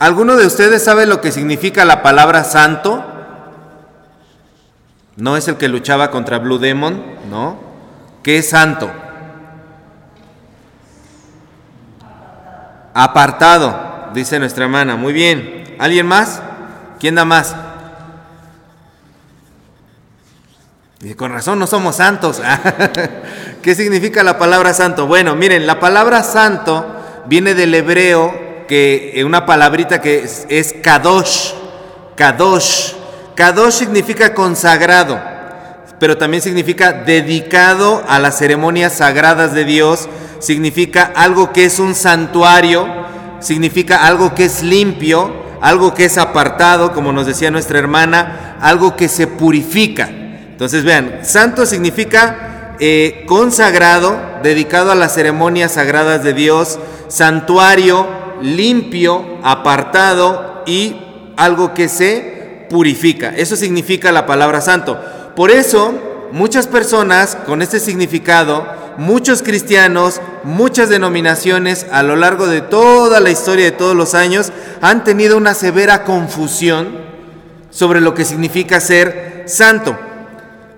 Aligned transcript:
¿Alguno 0.00 0.36
de 0.36 0.46
ustedes 0.46 0.82
sabe 0.82 1.04
lo 1.04 1.20
que 1.20 1.30
significa 1.30 1.84
la 1.84 2.02
palabra 2.02 2.42
santo? 2.42 3.04
No 5.16 5.36
es 5.36 5.46
el 5.46 5.56
que 5.56 5.68
luchaba 5.68 6.10
contra 6.10 6.38
Blue 6.38 6.58
Demon, 6.58 7.04
¿no? 7.30 7.60
¿Qué 8.22 8.38
es 8.38 8.48
santo? 8.48 8.90
Apartado, 12.94 14.08
dice 14.14 14.38
nuestra 14.38 14.64
hermana. 14.64 14.96
Muy 14.96 15.12
bien. 15.12 15.76
¿Alguien 15.78 16.06
más? 16.06 16.40
¿Quién 16.98 17.16
da 17.16 17.26
más? 17.26 17.54
Y 21.02 21.12
con 21.12 21.30
razón 21.30 21.58
no 21.58 21.66
somos 21.66 21.96
santos. 21.96 22.40
¿Qué 23.62 23.74
significa 23.74 24.22
la 24.22 24.38
palabra 24.38 24.72
santo? 24.72 25.06
Bueno, 25.06 25.36
miren, 25.36 25.66
la 25.66 25.78
palabra 25.78 26.22
santo 26.22 26.86
viene 27.26 27.54
del 27.54 27.74
hebreo, 27.74 28.49
que 28.70 29.14
eh, 29.16 29.24
una 29.24 29.46
palabrita 29.46 30.00
que 30.00 30.24
es, 30.48 30.74
kadosh. 30.80 31.54
Kadosh. 32.14 32.92
Kadosh 33.34 33.74
significa 33.74 34.32
consagrado, 34.32 35.20
pero 35.98 36.16
también 36.16 36.40
significa 36.40 36.92
dedicado 36.92 38.04
a 38.06 38.20
las 38.20 38.38
ceremonias 38.38 38.98
sagradas 38.98 39.54
de 39.54 39.64
Dios. 39.64 40.08
Significa 40.38 41.10
algo 41.16 41.52
que 41.52 41.64
es 41.64 41.80
un 41.80 41.96
santuario, 41.96 42.86
significa 43.40 44.06
algo 44.06 44.36
que 44.36 44.44
es 44.44 44.62
limpio, 44.62 45.34
algo 45.60 45.92
que 45.92 46.04
es 46.04 46.16
apartado, 46.16 46.92
como 46.92 47.12
nos 47.12 47.26
decía 47.26 47.50
nuestra 47.50 47.80
hermana, 47.80 48.56
algo 48.60 48.94
que 48.94 49.08
se 49.08 49.26
purifica. 49.26 50.08
Entonces 50.08 50.84
vean, 50.84 51.20
santo 51.22 51.66
significa 51.66 52.76
eh, 52.78 53.24
consagrado, 53.26 54.16
dedicado 54.44 54.92
a 54.92 54.94
las 54.94 55.14
ceremonias 55.14 55.72
sagradas 55.72 56.22
de 56.22 56.34
Dios, 56.34 56.78
santuario, 57.10 58.06
limpio, 58.40 59.38
apartado 59.42 60.62
y 60.66 60.96
algo 61.36 61.74
que 61.74 61.88
se 61.88 62.66
purifica. 62.70 63.34
Eso 63.36 63.56
significa 63.56 64.12
la 64.12 64.26
palabra 64.26 64.60
santo. 64.60 64.98
Por 65.36 65.50
eso, 65.50 65.92
muchas 66.32 66.66
personas 66.66 67.36
con 67.46 67.60
este 67.60 67.80
significado, 67.80 68.66
muchos 68.96 69.42
cristianos, 69.42 70.20
muchas 70.44 70.88
denominaciones 70.88 71.86
a 71.90 72.02
lo 72.02 72.16
largo 72.16 72.46
de 72.46 72.60
toda 72.60 73.20
la 73.20 73.30
historia 73.30 73.64
de 73.66 73.72
todos 73.72 73.96
los 73.96 74.14
años 74.14 74.52
han 74.80 75.04
tenido 75.04 75.36
una 75.36 75.54
severa 75.54 76.04
confusión 76.04 76.88
sobre 77.70 78.00
lo 78.00 78.14
que 78.14 78.24
significa 78.24 78.80
ser 78.80 79.44
santo. 79.46 79.96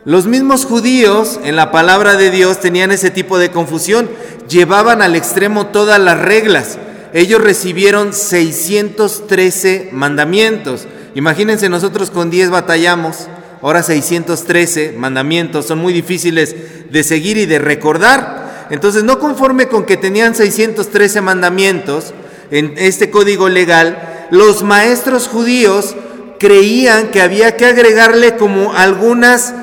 Los 0.04 0.26
mismos 0.26 0.64
judíos 0.64 1.38
en 1.44 1.54
la 1.54 1.70
palabra 1.70 2.16
de 2.16 2.30
Dios 2.30 2.58
tenían 2.58 2.90
ese 2.90 3.10
tipo 3.10 3.38
de 3.38 3.52
confusión, 3.52 4.10
llevaban 4.48 5.02
al 5.02 5.16
extremo 5.16 5.66
todas 5.66 6.00
las 6.00 6.20
reglas. 6.20 6.78
Ellos 7.12 7.42
recibieron 7.42 8.12
613 8.12 9.90
mandamientos. 9.92 10.86
Imagínense, 11.14 11.68
nosotros 11.68 12.10
con 12.10 12.30
10 12.30 12.50
batallamos, 12.50 13.28
ahora 13.60 13.82
613 13.82 14.94
mandamientos, 14.96 15.66
son 15.66 15.78
muy 15.78 15.92
difíciles 15.92 16.56
de 16.90 17.02
seguir 17.04 17.36
y 17.36 17.46
de 17.46 17.58
recordar. 17.58 18.66
Entonces, 18.70 19.04
no 19.04 19.18
conforme 19.18 19.68
con 19.68 19.84
que 19.84 19.96
tenían 19.96 20.34
613 20.34 21.20
mandamientos 21.20 22.14
en 22.50 22.74
este 22.76 23.10
código 23.10 23.48
legal, 23.48 24.28
los 24.30 24.62
maestros 24.62 25.28
judíos 25.28 25.94
creían 26.38 27.08
que 27.08 27.20
había 27.20 27.56
que 27.56 27.66
agregarle 27.66 28.36
como 28.36 28.72
algunas 28.74 29.54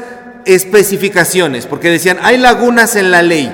especificaciones, 0.46 1.66
porque 1.66 1.90
decían, 1.90 2.20
hay 2.22 2.38
lagunas 2.38 2.96
en 2.96 3.12
la 3.12 3.22
ley, 3.22 3.52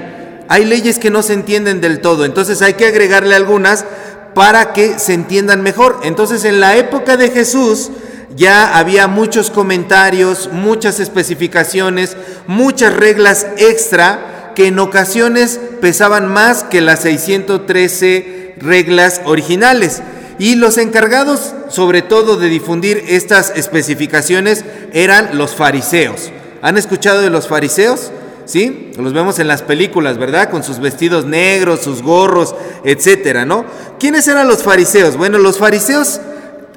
hay 0.47 0.65
leyes 0.65 0.99
que 0.99 1.09
no 1.09 1.21
se 1.21 1.33
entienden 1.33 1.81
del 1.81 2.01
todo, 2.01 2.25
entonces 2.25 2.61
hay 2.61 2.73
que 2.73 2.88
agregarle 2.88 3.35
algunas 3.35 3.85
para 4.33 4.73
que 4.73 4.99
se 4.99 5.13
entiendan 5.13 5.61
mejor. 5.61 6.01
Entonces 6.03 6.43
en 6.45 6.59
la 6.59 6.75
época 6.75 7.17
de 7.17 7.29
Jesús 7.29 7.89
ya 8.35 8.77
había 8.77 9.07
muchos 9.07 9.49
comentarios, 9.49 10.49
muchas 10.51 10.99
especificaciones, 10.99 12.17
muchas 12.47 12.93
reglas 12.93 13.47
extra 13.57 14.51
que 14.56 14.67
en 14.67 14.79
ocasiones 14.79 15.59
pesaban 15.81 16.28
más 16.31 16.63
que 16.63 16.81
las 16.81 17.01
613 17.01 18.56
reglas 18.57 19.22
originales. 19.25 20.01
Y 20.38 20.56
los 20.56 20.77
encargados, 20.77 21.53
sobre 21.69 22.01
todo, 22.01 22.35
de 22.35 22.50
difundir 22.50 23.03
estas 23.07 23.53
especificaciones 23.56 24.66
eran 24.91 25.38
los 25.38 25.56
fariseos. 25.56 26.31
¿Han 26.62 26.77
escuchado 26.77 27.22
de 27.22 27.29
los 27.29 27.47
fariseos? 27.47 28.12
¿Sí? 28.45 28.91
Los 28.97 29.13
vemos 29.13 29.39
en 29.39 29.47
las 29.47 29.63
películas, 29.63 30.17
¿verdad? 30.17 30.50
Con 30.50 30.63
sus 30.63 30.79
vestidos 30.79 31.25
negros, 31.25 31.81
sus 31.81 32.03
gorros, 32.03 32.56
etcétera, 32.83 33.44
¿no? 33.45 33.66
¿Quiénes 34.00 34.28
eran 34.28 34.47
los 34.47 34.61
fariseos? 34.61 35.17
Bueno, 35.17 35.39
los 35.39 35.57
fariseos 35.57 36.22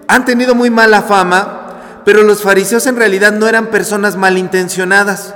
han 0.07 0.25
tenido 0.25 0.55
muy 0.55 0.71
mala 0.71 1.03
fama, 1.03 2.03
pero 2.07 2.23
los 2.23 2.43
fariseos 2.43 2.87
en 2.87 2.97
realidad 2.97 3.33
no 3.33 3.47
eran 3.47 3.67
personas 3.67 4.17
malintencionadas. 4.17 5.35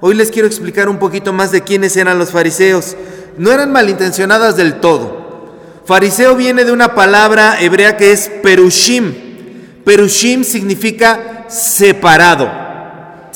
Hoy 0.00 0.14
les 0.14 0.30
quiero 0.30 0.48
explicar 0.48 0.88
un 0.88 0.98
poquito 0.98 1.34
más 1.34 1.52
de 1.52 1.62
quiénes 1.62 1.96
eran 1.96 2.18
los 2.18 2.30
fariseos. 2.30 2.96
No 3.36 3.52
eran 3.52 3.70
malintencionadas 3.70 4.56
del 4.56 4.80
todo. 4.80 5.26
Fariseo 5.84 6.34
viene 6.36 6.64
de 6.64 6.72
una 6.72 6.94
palabra 6.94 7.60
hebrea 7.60 7.98
que 7.98 8.12
es 8.12 8.30
perushim. 8.42 9.14
Perushim 9.84 10.42
significa 10.42 11.44
separado 11.48 12.65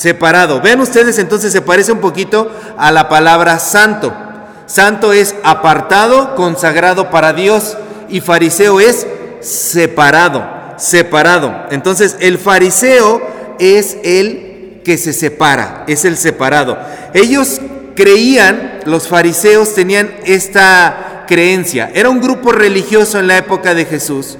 separado. 0.01 0.61
Vean 0.61 0.81
ustedes 0.81 1.19
entonces 1.19 1.51
se 1.53 1.61
parece 1.61 1.91
un 1.91 1.99
poquito 1.99 2.51
a 2.75 2.91
la 2.91 3.07
palabra 3.07 3.59
santo. 3.59 4.11
Santo 4.65 5.13
es 5.13 5.35
apartado, 5.43 6.33
consagrado 6.35 7.11
para 7.11 7.33
Dios 7.33 7.77
y 8.09 8.19
fariseo 8.19 8.79
es 8.79 9.05
separado, 9.41 10.43
separado. 10.77 11.67
Entonces 11.69 12.17
el 12.19 12.39
fariseo 12.39 13.21
es 13.59 13.97
el 14.03 14.81
que 14.83 14.97
se 14.97 15.13
separa, 15.13 15.83
es 15.87 16.03
el 16.03 16.17
separado. 16.17 16.79
Ellos 17.13 17.61
creían, 17.95 18.79
los 18.85 19.07
fariseos 19.07 19.75
tenían 19.75 20.11
esta 20.25 21.25
creencia. 21.27 21.91
Era 21.93 22.09
un 22.09 22.21
grupo 22.21 22.51
religioso 22.51 23.19
en 23.19 23.27
la 23.27 23.37
época 23.37 23.75
de 23.75 23.85
Jesús 23.85 24.39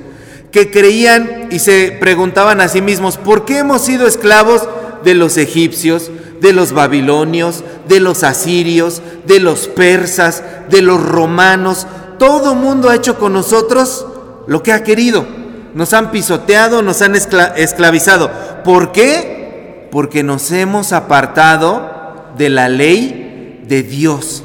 que 0.51 0.71
creían 0.71 1.49
y 1.51 1.59
se 1.59 1.95
preguntaban 1.99 2.61
a 2.61 2.67
sí 2.67 2.81
mismos, 2.81 3.17
¿por 3.17 3.45
qué 3.45 3.59
hemos 3.59 3.85
sido 3.85 4.07
esclavos? 4.07 4.67
De 5.03 5.15
los 5.15 5.37
egipcios, 5.37 6.11
de 6.39 6.53
los 6.53 6.73
babilonios, 6.73 7.63
de 7.87 7.99
los 7.99 8.23
asirios, 8.23 9.01
de 9.25 9.39
los 9.39 9.67
persas, 9.67 10.43
de 10.69 10.81
los 10.81 11.01
romanos. 11.01 11.87
Todo 12.17 12.55
mundo 12.55 12.89
ha 12.89 12.95
hecho 12.95 13.17
con 13.17 13.33
nosotros 13.33 14.05
lo 14.47 14.63
que 14.63 14.73
ha 14.73 14.83
querido. 14.83 15.25
Nos 15.73 15.93
han 15.93 16.11
pisoteado, 16.11 16.81
nos 16.81 17.01
han 17.01 17.15
esclavizado. 17.15 18.31
¿Por 18.63 18.91
qué? 18.91 19.87
Porque 19.91 20.23
nos 20.23 20.51
hemos 20.51 20.93
apartado 20.93 22.31
de 22.37 22.49
la 22.49 22.69
ley 22.69 23.63
de 23.67 23.83
Dios. 23.83 24.43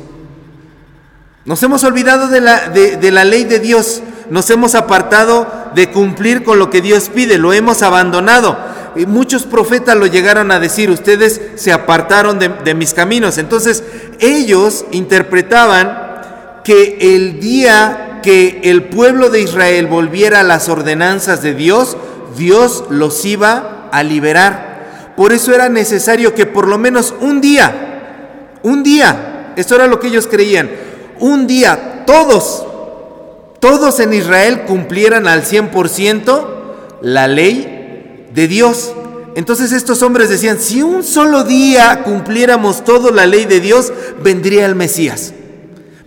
Nos 1.44 1.62
hemos 1.62 1.84
olvidado 1.84 2.28
de 2.28 2.40
la, 2.40 2.68
de 2.68 3.10
la 3.10 3.24
ley 3.24 3.44
de 3.44 3.58
Dios. 3.58 4.02
Nos 4.30 4.50
hemos 4.50 4.74
apartado 4.74 5.46
de 5.74 5.90
cumplir 5.90 6.42
con 6.42 6.58
lo 6.58 6.70
que 6.70 6.80
Dios 6.80 7.08
pide. 7.08 7.38
Lo 7.38 7.52
hemos 7.52 7.82
abandonado 7.82 8.56
muchos 9.04 9.44
profetas 9.44 9.96
lo 9.96 10.06
llegaron 10.06 10.50
a 10.50 10.58
decir, 10.58 10.88
ustedes 10.90 11.40
se 11.56 11.72
apartaron 11.72 12.38
de, 12.38 12.48
de 12.48 12.74
mis 12.74 12.94
caminos. 12.94 13.36
Entonces 13.36 13.84
ellos 14.20 14.86
interpretaban 14.92 16.62
que 16.64 16.98
el 17.14 17.38
día 17.40 18.06
que 18.26 18.62
el 18.64 18.84
pueblo 18.84 19.30
de 19.30 19.40
Israel 19.40 19.86
volviera 19.86 20.40
a 20.40 20.42
las 20.42 20.68
ordenanzas 20.68 21.42
de 21.42 21.54
Dios, 21.54 21.96
Dios 22.36 22.82
los 22.90 23.24
iba 23.24 23.88
a 23.92 24.02
liberar. 24.02 25.14
Por 25.16 25.32
eso 25.32 25.54
era 25.54 25.68
necesario 25.68 26.34
que 26.34 26.44
por 26.44 26.66
lo 26.66 26.76
menos 26.76 27.14
un 27.20 27.40
día, 27.40 28.58
un 28.64 28.82
día, 28.82 29.52
esto 29.54 29.76
era 29.76 29.86
lo 29.86 30.00
que 30.00 30.08
ellos 30.08 30.26
creían, 30.26 30.68
un 31.20 31.46
día 31.46 32.02
todos, 32.04 32.66
todos 33.60 34.00
en 34.00 34.12
Israel 34.12 34.62
cumplieran 34.66 35.28
al 35.28 35.44
100% 35.44 36.46
la 37.02 37.28
ley 37.28 38.26
de 38.34 38.48
Dios. 38.48 38.92
Entonces 39.36 39.72
estos 39.72 40.00
hombres 40.00 40.30
decían, 40.30 40.58
si 40.58 40.82
un 40.82 41.04
solo 41.04 41.44
día 41.44 42.04
cumpliéramos 42.04 42.84
toda 42.84 43.10
la 43.10 43.26
ley 43.26 43.44
de 43.44 43.60
Dios, 43.60 43.92
vendría 44.22 44.64
el 44.64 44.74
Mesías, 44.74 45.34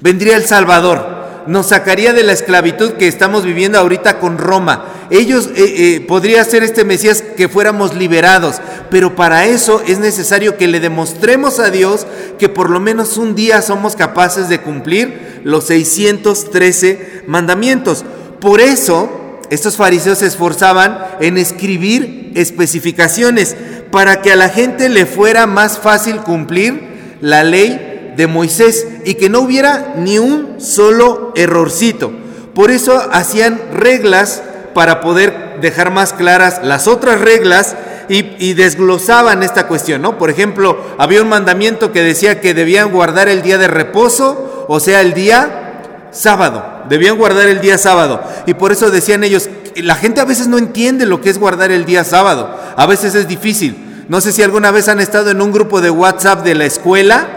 vendría 0.01 0.35
el 0.35 0.45
Salvador, 0.45 1.43
nos 1.45 1.67
sacaría 1.67 2.11
de 2.11 2.23
la 2.23 2.31
esclavitud 2.31 2.93
que 2.93 3.07
estamos 3.07 3.45
viviendo 3.45 3.77
ahorita 3.77 4.19
con 4.19 4.39
Roma. 4.39 4.85
Ellos, 5.11 5.47
eh, 5.55 5.57
eh, 5.57 6.05
podría 6.07 6.43
ser 6.43 6.63
este 6.63 6.83
Mesías 6.83 7.21
que 7.21 7.47
fuéramos 7.47 7.93
liberados, 7.93 8.61
pero 8.89 9.15
para 9.15 9.45
eso 9.45 9.83
es 9.85 9.99
necesario 9.99 10.57
que 10.57 10.67
le 10.67 10.79
demostremos 10.79 11.59
a 11.59 11.69
Dios 11.69 12.07
que 12.39 12.49
por 12.49 12.71
lo 12.71 12.79
menos 12.79 13.17
un 13.17 13.35
día 13.35 13.61
somos 13.61 13.95
capaces 13.95 14.49
de 14.49 14.61
cumplir 14.61 15.41
los 15.43 15.65
613 15.65 17.25
mandamientos. 17.27 18.05
Por 18.39 18.59
eso 18.59 19.18
estos 19.49 19.77
fariseos 19.77 20.19
se 20.19 20.27
esforzaban 20.27 20.99
en 21.19 21.37
escribir 21.37 22.31
especificaciones 22.35 23.55
para 23.91 24.21
que 24.21 24.31
a 24.31 24.35
la 24.35 24.49
gente 24.49 24.89
le 24.89 25.05
fuera 25.05 25.47
más 25.47 25.79
fácil 25.79 26.17
cumplir 26.17 27.17
la 27.21 27.43
ley 27.43 28.13
de 28.15 28.27
Moisés 28.27 28.87
y 29.05 29.15
que 29.15 29.29
no 29.29 29.39
hubiera 29.39 29.93
ni 29.97 30.19
un 30.19 30.59
solo 30.59 31.33
errorcito. 31.35 32.11
Por 32.53 32.71
eso 32.71 33.01
hacían 33.11 33.59
reglas 33.73 34.43
para 34.73 35.01
poder 35.01 35.59
dejar 35.61 35.91
más 35.91 36.13
claras 36.13 36.61
las 36.63 36.87
otras 36.87 37.19
reglas 37.21 37.75
y, 38.09 38.53
desglosaban 38.53 39.43
esta 39.43 39.67
cuestión, 39.67 40.01
¿no? 40.01 40.17
Por 40.17 40.31
ejemplo, 40.31 40.79
había 40.97 41.21
un 41.21 41.29
mandamiento 41.29 41.91
que 41.91 42.01
decía 42.01 42.41
que 42.41 42.55
debían 42.55 42.91
guardar 42.91 43.29
el 43.29 43.43
día 43.43 43.59
de 43.59 43.67
reposo, 43.67 44.65
o 44.67 44.79
sea, 44.79 45.01
el 45.01 45.13
día 45.13 45.83
sábado, 46.11 46.78
debían 46.89 47.17
guardar 47.17 47.47
el 47.47 47.61
día 47.61 47.77
sábado. 47.77 48.21
Y 48.45 48.55
por 48.55 48.71
eso 48.71 48.91
decían 48.91 49.23
ellos, 49.23 49.49
la 49.75 49.95
gente 49.95 50.21
a 50.21 50.25
veces 50.25 50.47
no 50.47 50.57
entiende 50.57 51.05
lo 51.05 51.21
que 51.21 51.29
es 51.29 51.37
guardar 51.37 51.71
el 51.71 51.85
día 51.85 52.03
sábado, 52.03 52.55
a 52.75 52.85
veces 52.85 53.15
es 53.15 53.27
difícil. 53.27 54.05
No 54.09 54.21
sé 54.21 54.31
si 54.31 54.41
alguna 54.41 54.71
vez 54.71 54.87
han 54.89 54.99
estado 54.99 55.29
en 55.29 55.41
un 55.41 55.51
grupo 55.51 55.81
de 55.81 55.91
WhatsApp 55.91 56.43
de 56.43 56.55
la 56.55 56.65
escuela, 56.65 57.27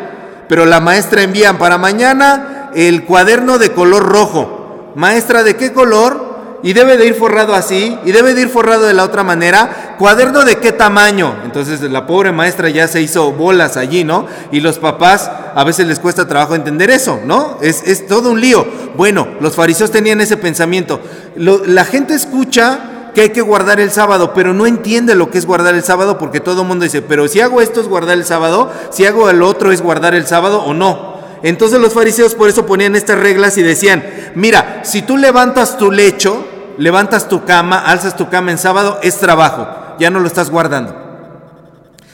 pero 0.49 0.64
la 0.64 0.81
maestra 0.81 1.22
envían 1.22 1.58
para 1.58 1.78
mañana 1.78 2.70
el 2.75 3.04
cuaderno 3.04 3.58
de 3.58 3.72
color 3.72 4.04
rojo. 4.04 4.93
Maestra, 4.96 5.43
¿de 5.43 5.56
qué 5.56 5.72
color? 5.72 6.31
Y 6.62 6.73
debe 6.73 6.97
de 6.97 7.06
ir 7.06 7.14
forrado 7.14 7.55
así, 7.55 7.99
y 8.05 8.12
debe 8.12 8.35
de 8.35 8.43
ir 8.43 8.49
forrado 8.49 8.87
de 8.87 8.94
la 8.94 9.05
otra 9.05 9.25
manera. 9.25 9.97
¿Cuaderno 9.99 10.44
de 10.44 10.56
qué 10.56 10.73
tamaño? 10.73 11.37
Entonces 11.44 11.81
la 11.82 12.06
pobre 12.06 12.32
maestra 12.32 12.69
ya 12.70 12.87
se 12.88 13.03
hizo 13.03 13.32
bolas 13.32 13.76
allí, 13.76 14.05
¿no? 14.05 14.26
Y 14.50 14.61
los 14.61 14.79
papás 14.79 15.31
a 15.55 15.64
veces 15.64 15.87
les 15.87 15.99
cuesta 15.99 16.29
trabajo 16.29 16.55
entender 16.55 16.91
eso, 16.91 17.20
¿no? 17.25 17.59
Es, 17.61 17.82
es 17.87 18.06
todo 18.06 18.31
un 18.31 18.41
lío. 18.41 18.67
Bueno, 18.97 19.29
los 19.41 19.56
fariseos 19.56 19.91
tenían 19.91 20.20
ese 20.20 20.37
pensamiento. 20.37 21.00
la 21.37 21.85
gente 21.85 22.14
escucha 22.14 22.88
que 23.14 23.23
hay 23.23 23.31
que 23.31 23.43
guardar 23.43 23.81
el 23.81 23.91
sábado, 23.91 24.32
pero 24.35 24.55
no 24.55 24.67
entiende 24.67 25.14
lo 25.14 25.31
que 25.31 25.38
es 25.38 25.47
guardar 25.47 25.75
el 25.75 25.82
sábado 25.82 26.19
porque 26.19 26.41
todo 26.41 26.62
el 26.62 26.69
mundo 26.69 26.85
dice, 26.85 27.03
pero 27.03 27.29
si 27.29 27.41
hago 27.41 27.61
esto 27.61 27.81
es 27.81 27.88
guardar 27.88 28.17
el 28.17 28.25
sábado, 28.25 28.73
si 28.91 29.05
hago 29.05 29.29
el 29.29 29.43
otro 29.43 29.73
es 29.73 29.82
guardar 29.82 30.14
el 30.14 30.26
sábado 30.26 30.62
o 30.62 30.73
no. 30.73 31.12
Entonces 31.43 31.81
los 31.81 31.93
fariseos 31.93 32.35
por 32.35 32.49
eso 32.49 32.67
ponían 32.67 32.94
estas 32.94 33.19
reglas 33.19 33.59
y 33.59 33.62
decían, 33.62 34.05
mira, 34.35 34.81
si 34.85 35.03
tú 35.03 35.17
levantas 35.17 35.76
tu 35.76 35.91
lecho, 35.91 36.47
levantas 36.79 37.29
tu 37.29 37.45
cama, 37.45 37.79
alzas 37.79 38.17
tu 38.17 38.29
cama 38.29 38.51
en 38.51 38.59
sábado, 38.59 38.99
es 39.03 39.19
trabajo, 39.19 39.67
ya 39.99 40.11
no 40.11 40.21
lo 40.21 40.27
estás 40.27 40.51
guardando. 40.51 40.95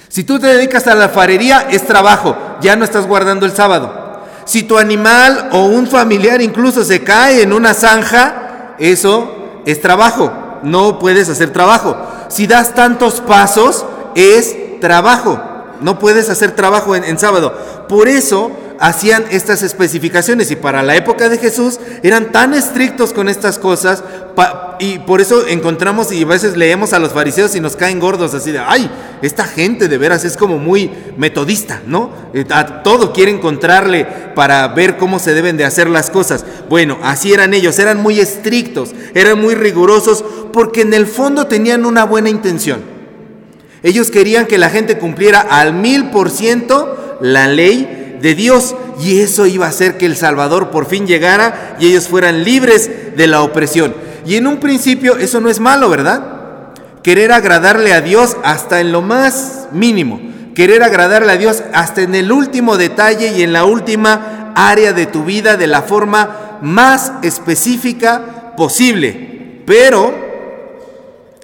Si 0.09 0.25
tú 0.25 0.39
te 0.39 0.47
dedicas 0.47 0.87
a 0.87 0.95
la 0.95 1.05
alfarería, 1.05 1.67
es 1.71 1.87
trabajo, 1.87 2.37
ya 2.61 2.77
no 2.77 2.85
estás 2.85 3.07
guardando 3.07 3.47
el 3.47 3.53
sábado. 3.53 4.09
Si 4.45 4.63
tu 4.63 4.79
animal 4.79 5.51
o 5.53 5.67
un 5.67 5.87
familiar 5.87 6.41
incluso 6.41 6.83
se 6.83 7.05
cae 7.05 7.43
en 7.43 7.53
una 7.53 7.75
zanja, 7.75 8.75
eso 8.79 9.61
es 9.67 9.83
trabajo, 9.83 10.33
no 10.63 10.99
puedes 10.99 11.29
hacer 11.29 11.53
trabajo. 11.53 11.97
Si 12.29 12.47
das 12.47 12.75
tantos 12.75 13.21
pasos, 13.21 13.85
es 14.15 14.81
trabajo, 14.81 15.41
no 15.81 15.99
puedes 15.99 16.29
hacer 16.29 16.53
trabajo 16.53 16.95
en, 16.95 17.19
sábado. 17.19 17.87
Por 17.89 18.09
eso 18.09 18.51
hacían 18.81 19.25
estas 19.31 19.63
especificaciones 19.63 20.51
y 20.51 20.57
para 20.57 20.83
la 20.83 20.95
época 20.95 21.29
de 21.29 21.39
Jesús 21.39 21.81
eran 22.03 22.31
tan 22.31 22.55
estrictos 22.55 23.13
con 23.13 23.29
estas 23.29 23.59
cosas 23.59 24.05
y 24.79 25.01
por 25.01 25.21
eso 25.21 25.49
encontramos 25.49 26.13
y 26.13 26.23
a 26.23 26.27
veces 26.27 26.57
leemos 26.57 26.93
a 26.93 27.01
los 27.01 27.13
fariseos 27.13 27.57
y 27.57 27.61
nos 27.61 27.75
caen 27.75 27.99
gordos 27.99 28.35
así 28.35 28.53
de, 28.53 28.61
ay, 28.61 28.89
esta 29.21 29.45
gente 29.45 29.89
de 29.89 29.99
veras 29.99 30.25
es 30.25 30.37
como 30.37 30.59
muy 30.59 30.93
metodista, 31.17 31.83
¿no? 31.87 32.11
Eh, 32.33 32.45
a 32.51 32.83
todo 32.85 33.13
quiere 33.13 33.33
encontrarle 33.33 34.05
para 34.37 34.69
ver 34.69 34.97
cómo 34.97 35.19
se 35.19 35.35
deben 35.35 35.57
de 35.57 35.65
hacer 35.65 35.89
las 35.91 36.11
cosas. 36.11 36.45
Bueno, 36.69 36.99
así 37.03 37.33
eran 37.33 37.55
ellos, 37.55 37.79
eran 37.81 38.01
muy 38.01 38.21
estrictos, 38.21 38.95
eran 39.15 39.41
muy 39.41 39.57
rigurosos 39.57 40.25
porque 40.53 40.83
en 40.83 40.95
el 40.95 41.07
fondo 41.07 41.47
tenían 41.49 41.85
una 41.85 42.05
buena 42.05 42.29
intención. 42.29 42.98
Ellos 43.83 44.11
querían 44.11 44.47
que 44.47 44.59
la 44.59 44.71
gente 44.71 44.99
cumpliera 44.99 45.41
al 45.41 45.73
mil 45.73 46.11
por 46.11 46.31
ciento 46.31 47.19
la 47.21 47.47
ley 47.47 48.19
de 48.21 48.35
Dios 48.35 48.75
y 49.01 49.21
eso 49.21 49.47
iba 49.47 49.67
a 49.67 49.71
hacer 49.71 49.97
que 49.97 50.07
el 50.07 50.17
Salvador 50.17 50.71
por 50.71 50.87
fin 50.87 51.07
llegara 51.07 51.77
y 51.79 51.87
ellos 51.87 52.09
fueran 52.09 52.45
libres 52.45 53.17
de 53.17 53.27
la 53.27 53.43
opresión. 53.43 53.95
Y 54.27 54.37
en 54.37 54.47
un 54.47 54.59
principio 54.59 55.17
eso 55.17 55.41
no 55.41 55.49
es 55.49 55.61
malo, 55.61 55.89
¿verdad? 55.89 56.73
Querer 57.03 57.33
agradarle 57.33 57.93
a 57.93 58.01
Dios 58.01 58.37
hasta 58.43 58.81
en 58.81 58.93
lo 58.93 59.03
más 59.03 59.69
mínimo. 59.73 60.21
Querer 60.55 60.83
agradarle 60.83 61.33
a 61.33 61.37
Dios 61.37 61.63
hasta 61.73 62.03
en 62.03 62.15
el 62.17 62.33
último 62.33 62.77
detalle 62.77 63.33
y 63.37 63.43
en 63.43 63.53
la 63.53 63.65
última 63.65 64.53
área 64.57 64.93
de 64.93 65.07
tu 65.07 65.25
vida 65.25 65.57
de 65.57 65.69
la 65.69 65.83
forma 65.83 66.59
más 66.61 67.13
específica 67.23 68.55
posible. 68.57 69.63
Pero 69.65 70.13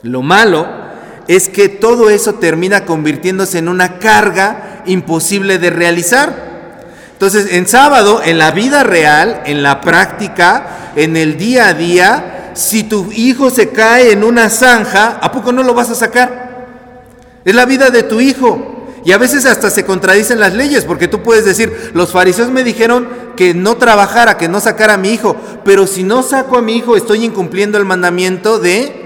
lo 0.03 0.23
malo 0.23 0.84
es 1.29 1.49
que 1.49 1.69
todo 1.69 2.11
eso 2.11 2.35
termina 2.35 2.85
convirtiéndose 2.85 3.59
en 3.59 3.69
una 3.69 3.99
carga 3.99 4.83
imposible 4.87 5.59
de 5.59 5.71
realizar. 5.71 6.55
Entonces, 7.13 7.53
en 7.53 7.67
sábado, 7.67 8.21
en 8.25 8.39
la 8.39 8.51
vida 8.51 8.83
real, 8.83 9.43
en 9.47 9.63
la 9.63 9.81
práctica, 9.81 10.93
en 10.97 11.17
el 11.17 11.37
día 11.39 11.69
a 11.69 11.75
día, 11.75 12.51
si 12.55 12.85
tu 12.85 13.11
hijo 13.13 13.51
se 13.51 13.71
cae 13.71 14.13
en 14.13 14.25
una 14.25 14.51
zanja, 14.51 15.19
¿a 15.21 15.33
poco 15.33 15.53
no 15.53 15.63
lo 15.63 15.75
vas 15.75 15.91
a 15.91 15.95
sacar? 15.95 16.67
Es 17.45 17.55
la 17.55 17.65
vida 17.65 17.91
de 17.91 18.03
tu 18.03 18.21
hijo. 18.21 18.71
Y 19.05 19.13
a 19.13 19.19
veces 19.19 19.45
hasta 19.45 19.69
se 19.69 19.85
contradicen 19.85 20.41
las 20.41 20.55
leyes, 20.55 20.85
porque 20.85 21.09
tú 21.09 21.23
puedes 21.23 21.45
decir, 21.45 21.91
los 21.93 22.11
fariseos 22.11 22.51
me 22.51 22.65
dijeron 22.65 23.09
que 23.37 23.53
no 23.53 23.77
trabajara, 23.77 24.39
que 24.39 24.49
no 24.49 24.61
sacara 24.61 24.95
a 24.95 24.99
mi 24.99 25.11
hijo, 25.11 25.37
pero 25.63 25.87
si 25.87 26.05
no 26.05 26.23
saco 26.23 26.57
a 26.57 26.63
mi 26.63 26.77
hijo 26.77 26.97
estoy 26.97 27.25
incumpliendo 27.25 27.77
el 27.77 27.85
mandamiento 27.85 28.59
de 28.59 29.05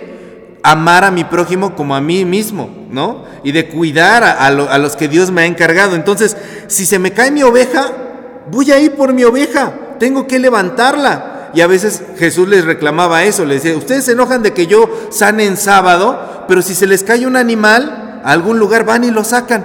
amar 0.63 1.05
a 1.05 1.11
mi 1.11 1.25
prójimo 1.25 1.75
como 1.75 1.95
a 1.95 2.01
mí 2.01 2.25
mismo, 2.25 2.71
¿no? 2.91 3.25
Y 3.45 3.53
de 3.53 3.69
cuidar 3.69 4.25
a, 4.25 4.51
los 4.51 4.97
que 4.97 5.09
Dios 5.09 5.31
me 5.31 5.43
ha 5.43 5.47
encargado. 5.47 5.95
Entonces, 5.95 6.37
si 6.67 6.87
se 6.87 6.99
me 6.99 7.13
cae 7.13 7.31
mi 7.31 7.43
oveja, 7.43 7.93
voy 8.51 8.73
a 8.73 8.79
ir 8.79 8.93
por 8.93 9.13
mi 9.13 9.25
oveja, 9.25 9.73
tengo 9.99 10.27
que 10.27 10.39
levantarla. 10.39 11.51
Y 11.55 11.61
a 11.61 11.67
veces 11.67 12.03
Jesús 12.19 12.49
les 12.49 12.65
reclamaba 12.65 13.25
eso, 13.25 13.45
les 13.45 13.63
decía, 13.63 13.79
ustedes 13.79 14.05
se 14.05 14.13
enojan 14.13 14.43
de 14.43 14.53
que 14.53 14.67
yo 14.67 14.91
sane 15.11 15.47
en 15.47 15.57
sábado, 15.57 16.45
pero 16.47 16.61
si 16.61 16.75
se 16.75 16.87
les 16.87 17.03
cae 17.03 17.27
un 17.27 17.37
animal, 17.37 18.21
a 18.25 18.33
algún 18.33 18.59
lugar 18.59 18.85
van 18.85 19.05
y 19.05 19.11
lo 19.11 19.25
sacan. 19.25 19.65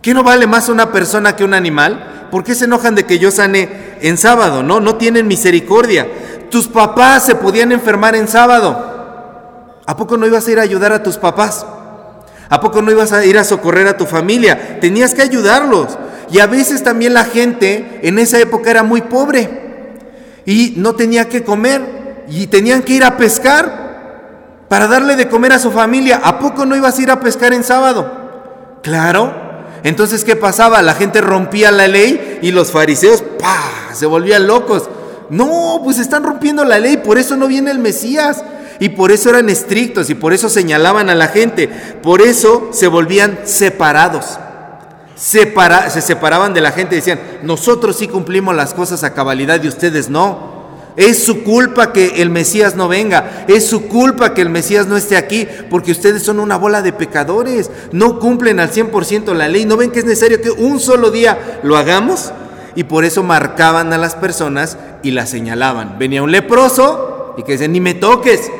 ¿Qué 0.00 0.14
no 0.14 0.22
vale 0.22 0.46
más 0.46 0.68
una 0.68 0.92
persona 0.92 1.36
que 1.36 1.44
un 1.44 1.52
animal? 1.52 2.28
¿Por 2.30 2.44
qué 2.44 2.54
se 2.54 2.64
enojan 2.64 2.94
de 2.94 3.04
que 3.04 3.18
yo 3.18 3.30
sane 3.30 3.68
en 4.00 4.16
sábado? 4.16 4.62
No, 4.62 4.80
no 4.80 4.96
tienen 4.96 5.26
misericordia. 5.26 6.08
Tus 6.50 6.68
papás 6.68 7.26
se 7.26 7.34
podían 7.34 7.72
enfermar 7.72 8.14
en 8.14 8.28
sábado. 8.28 8.89
¿A 9.90 9.96
poco 9.96 10.16
no 10.16 10.24
ibas 10.24 10.46
a 10.46 10.52
ir 10.52 10.60
a 10.60 10.62
ayudar 10.62 10.92
a 10.92 11.02
tus 11.02 11.16
papás? 11.16 11.66
¿A 12.48 12.60
poco 12.60 12.80
no 12.80 12.92
ibas 12.92 13.10
a 13.12 13.24
ir 13.24 13.36
a 13.36 13.42
socorrer 13.42 13.88
a 13.88 13.96
tu 13.96 14.06
familia? 14.06 14.78
Tenías 14.78 15.14
que 15.14 15.22
ayudarlos. 15.22 15.98
Y 16.30 16.38
a 16.38 16.46
veces 16.46 16.84
también 16.84 17.12
la 17.12 17.24
gente 17.24 17.98
en 18.04 18.20
esa 18.20 18.38
época 18.38 18.70
era 18.70 18.84
muy 18.84 19.02
pobre 19.02 19.50
y 20.46 20.74
no 20.76 20.94
tenía 20.94 21.28
que 21.28 21.42
comer 21.42 22.24
y 22.28 22.46
tenían 22.46 22.84
que 22.84 22.92
ir 22.92 23.02
a 23.02 23.16
pescar 23.16 24.66
para 24.68 24.86
darle 24.86 25.16
de 25.16 25.28
comer 25.28 25.54
a 25.54 25.58
su 25.58 25.72
familia. 25.72 26.20
¿A 26.22 26.38
poco 26.38 26.64
no 26.64 26.76
ibas 26.76 26.96
a 26.96 27.02
ir 27.02 27.10
a 27.10 27.18
pescar 27.18 27.52
en 27.52 27.64
sábado? 27.64 28.78
Claro. 28.84 29.34
Entonces, 29.82 30.22
¿qué 30.22 30.36
pasaba? 30.36 30.82
La 30.82 30.94
gente 30.94 31.20
rompía 31.20 31.72
la 31.72 31.88
ley 31.88 32.38
y 32.42 32.52
los 32.52 32.70
fariseos 32.70 33.24
¡pah! 33.40 33.92
se 33.92 34.06
volvían 34.06 34.46
locos. 34.46 34.88
No, 35.30 35.80
pues 35.82 35.98
están 35.98 36.22
rompiendo 36.22 36.64
la 36.64 36.78
ley, 36.78 36.98
por 36.98 37.18
eso 37.18 37.36
no 37.36 37.48
viene 37.48 37.72
el 37.72 37.80
Mesías. 37.80 38.44
Y 38.80 38.88
por 38.88 39.12
eso 39.12 39.28
eran 39.28 39.50
estrictos 39.50 40.08
y 40.08 40.14
por 40.14 40.32
eso 40.32 40.48
señalaban 40.48 41.10
a 41.10 41.14
la 41.14 41.28
gente. 41.28 41.68
Por 42.02 42.22
eso 42.22 42.70
se 42.72 42.88
volvían 42.88 43.40
separados. 43.44 44.38
se 45.14 46.00
separaban 46.00 46.54
de 46.54 46.62
la 46.62 46.72
gente 46.72 46.94
y 46.94 46.98
decían, 46.98 47.20
nosotros 47.42 47.96
sí 47.96 48.08
cumplimos 48.08 48.56
las 48.56 48.72
cosas 48.72 49.04
a 49.04 49.12
cabalidad 49.12 49.62
y 49.62 49.68
ustedes 49.68 50.08
no. 50.08 50.58
Es 50.96 51.22
su 51.22 51.44
culpa 51.44 51.92
que 51.92 52.22
el 52.22 52.30
Mesías 52.30 52.74
no 52.74 52.88
venga. 52.88 53.44
Es 53.48 53.66
su 53.66 53.86
culpa 53.86 54.32
que 54.32 54.40
el 54.40 54.48
Mesías 54.48 54.86
no 54.86 54.96
esté 54.96 55.18
aquí. 55.18 55.46
Porque 55.68 55.92
ustedes 55.92 56.22
son 56.22 56.40
una 56.40 56.56
bola 56.56 56.80
de 56.80 56.94
pecadores. 56.94 57.70
No 57.92 58.18
cumplen 58.18 58.60
al 58.60 58.72
100% 58.72 59.34
la 59.34 59.48
ley. 59.48 59.66
¿No 59.66 59.76
ven 59.76 59.90
que 59.90 59.98
es 59.98 60.06
necesario 60.06 60.40
que 60.40 60.50
un 60.50 60.80
solo 60.80 61.10
día 61.10 61.60
lo 61.62 61.76
hagamos? 61.76 62.32
Y 62.76 62.84
por 62.84 63.04
eso 63.04 63.22
marcaban 63.22 63.92
a 63.92 63.98
las 63.98 64.14
personas 64.14 64.78
y 65.02 65.10
las 65.10 65.28
señalaban. 65.28 65.98
Venía 65.98 66.22
un 66.22 66.32
leproso 66.32 67.34
y 67.36 67.42
que 67.42 67.52
decían, 67.52 67.72
ni 67.72 67.80
me 67.80 67.94
toques 67.94 68.50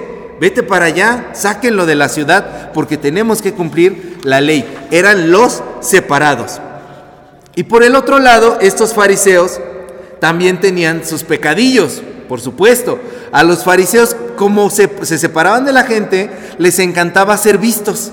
vete 0.40 0.62
para 0.62 0.86
allá, 0.86 1.30
sáquenlo 1.34 1.84
de 1.84 1.94
la 1.94 2.08
ciudad 2.08 2.72
porque 2.72 2.96
tenemos 2.96 3.42
que 3.42 3.52
cumplir 3.52 4.18
la 4.24 4.40
ley. 4.40 4.66
Eran 4.90 5.30
los 5.30 5.62
separados. 5.80 6.60
Y 7.54 7.64
por 7.64 7.82
el 7.82 7.94
otro 7.94 8.18
lado, 8.18 8.58
estos 8.60 8.94
fariseos 8.94 9.60
también 10.18 10.58
tenían 10.60 11.04
sus 11.04 11.24
pecadillos, 11.24 12.02
por 12.26 12.40
supuesto. 12.40 12.98
A 13.32 13.44
los 13.44 13.64
fariseos, 13.64 14.16
como 14.36 14.70
se, 14.70 14.88
se 15.02 15.18
separaban 15.18 15.66
de 15.66 15.72
la 15.72 15.84
gente, 15.84 16.30
les 16.58 16.78
encantaba 16.78 17.36
ser 17.36 17.58
vistos, 17.58 18.12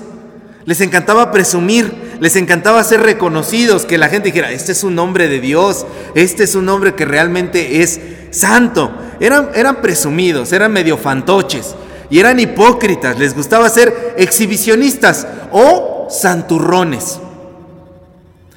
les 0.66 0.82
encantaba 0.82 1.32
presumir, 1.32 2.18
les 2.20 2.36
encantaba 2.36 2.84
ser 2.84 3.00
reconocidos, 3.00 3.86
que 3.86 3.96
la 3.96 4.08
gente 4.08 4.26
dijera, 4.26 4.52
este 4.52 4.72
es 4.72 4.84
un 4.84 4.98
hombre 4.98 5.28
de 5.28 5.40
Dios, 5.40 5.86
este 6.14 6.44
es 6.44 6.54
un 6.54 6.68
hombre 6.68 6.94
que 6.94 7.06
realmente 7.06 7.82
es 7.82 8.00
santo. 8.32 8.92
Eran, 9.18 9.50
eran 9.54 9.76
presumidos, 9.76 10.52
eran 10.52 10.72
medio 10.72 10.98
fantoches 10.98 11.74
y 12.10 12.20
eran 12.20 12.40
hipócritas, 12.40 13.18
les 13.18 13.34
gustaba 13.34 13.68
ser 13.68 14.14
exhibicionistas 14.16 15.26
o 15.52 16.06
santurrones. 16.10 17.20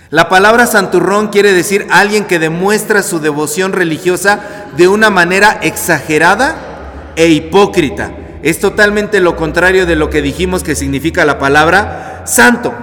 La 0.10 0.28
palabra 0.28 0.68
santurrón 0.68 1.30
quiere 1.30 1.54
decir 1.54 1.88
alguien 1.90 2.26
que 2.26 2.40
demuestra 2.40 3.02
su 3.02 3.20
devoción 3.20 3.72
religiosa 3.72 4.42
de 4.76 4.90
una 4.90 5.10
manera 5.10 5.60
exagerada 5.62 6.56
e 7.16 7.30
hipócrita. 7.30 8.12
Es 8.44 8.60
totalmente 8.60 9.22
lo 9.22 9.36
contrario 9.36 9.86
de 9.86 9.96
lo 9.96 10.10
que 10.10 10.22
dijimos 10.22 10.64
que 10.64 10.76
significa 10.76 11.24
la 11.24 11.40
palabra 11.40 12.24
santo. 12.26 12.74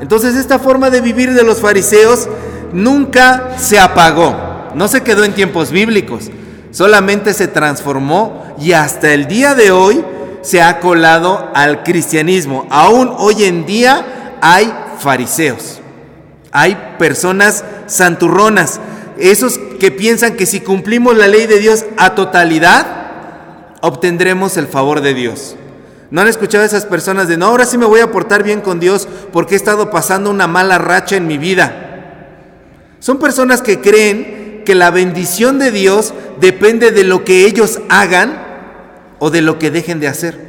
Entonces 0.00 0.34
esta 0.34 0.58
forma 0.58 0.90
de 0.90 1.00
vivir 1.00 1.34
de 1.34 1.42
los 1.42 1.60
fariseos 1.60 2.28
nunca 2.72 3.58
se 3.58 3.78
apagó, 3.78 4.70
no 4.74 4.88
se 4.88 5.02
quedó 5.02 5.24
en 5.24 5.34
tiempos 5.34 5.70
bíblicos, 5.70 6.30
solamente 6.70 7.34
se 7.34 7.48
transformó 7.48 8.54
y 8.58 8.72
hasta 8.72 9.12
el 9.12 9.26
día 9.26 9.54
de 9.54 9.72
hoy 9.72 10.04
se 10.48 10.62
ha 10.62 10.80
colado 10.80 11.50
al 11.52 11.82
cristianismo. 11.82 12.66
Aún 12.70 13.12
hoy 13.18 13.44
en 13.44 13.66
día 13.66 14.38
hay 14.40 14.72
fariseos, 14.98 15.80
hay 16.52 16.94
personas 16.98 17.64
santurronas, 17.86 18.80
esos 19.18 19.58
que 19.78 19.90
piensan 19.90 20.36
que 20.36 20.46
si 20.46 20.60
cumplimos 20.60 21.18
la 21.18 21.28
ley 21.28 21.46
de 21.46 21.58
Dios 21.58 21.84
a 21.98 22.14
totalidad, 22.14 22.86
obtendremos 23.82 24.56
el 24.56 24.68
favor 24.68 25.02
de 25.02 25.12
Dios. 25.12 25.54
¿No 26.10 26.22
han 26.22 26.28
escuchado 26.28 26.62
a 26.62 26.66
esas 26.66 26.86
personas 26.86 27.28
de, 27.28 27.36
no, 27.36 27.44
ahora 27.44 27.66
sí 27.66 27.76
me 27.76 27.84
voy 27.84 28.00
a 28.00 28.10
portar 28.10 28.42
bien 28.42 28.62
con 28.62 28.80
Dios 28.80 29.06
porque 29.30 29.52
he 29.52 29.58
estado 29.58 29.90
pasando 29.90 30.30
una 30.30 30.46
mala 30.46 30.78
racha 30.78 31.16
en 31.16 31.26
mi 31.26 31.36
vida? 31.36 32.06
Son 33.00 33.18
personas 33.18 33.60
que 33.60 33.82
creen 33.82 34.62
que 34.64 34.74
la 34.74 34.90
bendición 34.90 35.58
de 35.58 35.72
Dios 35.72 36.14
depende 36.40 36.90
de 36.90 37.04
lo 37.04 37.22
que 37.22 37.44
ellos 37.44 37.80
hagan 37.90 38.47
o 39.18 39.30
de 39.30 39.42
lo 39.42 39.58
que 39.58 39.70
dejen 39.70 40.00
de 40.00 40.08
hacer. 40.08 40.48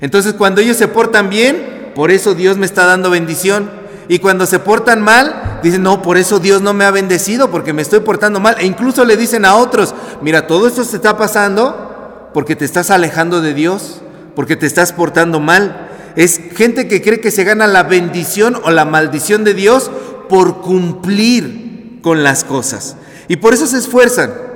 Entonces 0.00 0.34
cuando 0.34 0.60
ellos 0.60 0.76
se 0.76 0.88
portan 0.88 1.30
bien, 1.30 1.90
por 1.94 2.10
eso 2.10 2.34
Dios 2.34 2.56
me 2.56 2.66
está 2.66 2.86
dando 2.86 3.10
bendición. 3.10 3.70
Y 4.08 4.20
cuando 4.20 4.46
se 4.46 4.58
portan 4.58 5.02
mal, 5.02 5.60
dicen, 5.62 5.82
no, 5.82 6.00
por 6.00 6.16
eso 6.16 6.38
Dios 6.38 6.62
no 6.62 6.72
me 6.72 6.84
ha 6.84 6.90
bendecido, 6.90 7.50
porque 7.50 7.74
me 7.74 7.82
estoy 7.82 8.00
portando 8.00 8.40
mal. 8.40 8.56
E 8.58 8.64
incluso 8.64 9.04
le 9.04 9.16
dicen 9.16 9.44
a 9.44 9.56
otros, 9.56 9.94
mira, 10.22 10.46
todo 10.46 10.66
esto 10.66 10.82
se 10.84 10.96
está 10.96 11.18
pasando 11.18 12.30
porque 12.32 12.56
te 12.56 12.64
estás 12.64 12.90
alejando 12.90 13.40
de 13.40 13.52
Dios, 13.52 14.00
porque 14.34 14.56
te 14.56 14.66
estás 14.66 14.92
portando 14.92 15.40
mal. 15.40 15.88
Es 16.16 16.40
gente 16.56 16.88
que 16.88 17.02
cree 17.02 17.20
que 17.20 17.30
se 17.30 17.44
gana 17.44 17.66
la 17.66 17.82
bendición 17.82 18.58
o 18.64 18.70
la 18.70 18.84
maldición 18.84 19.44
de 19.44 19.54
Dios 19.54 19.90
por 20.28 20.62
cumplir 20.62 21.98
con 22.02 22.22
las 22.22 22.44
cosas. 22.44 22.96
Y 23.28 23.36
por 23.36 23.52
eso 23.52 23.66
se 23.66 23.78
esfuerzan. 23.78 24.47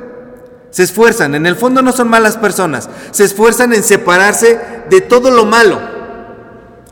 Se 0.72 0.82
esfuerzan. 0.82 1.36
En 1.36 1.46
el 1.46 1.54
fondo 1.54 1.82
no 1.82 1.92
son 1.92 2.08
malas 2.08 2.36
personas. 2.36 2.90
Se 3.12 3.22
esfuerzan 3.22 3.72
en 3.72 3.84
separarse 3.84 4.58
de 4.90 5.00
todo 5.00 5.30
lo 5.30 5.44
malo 5.44 5.92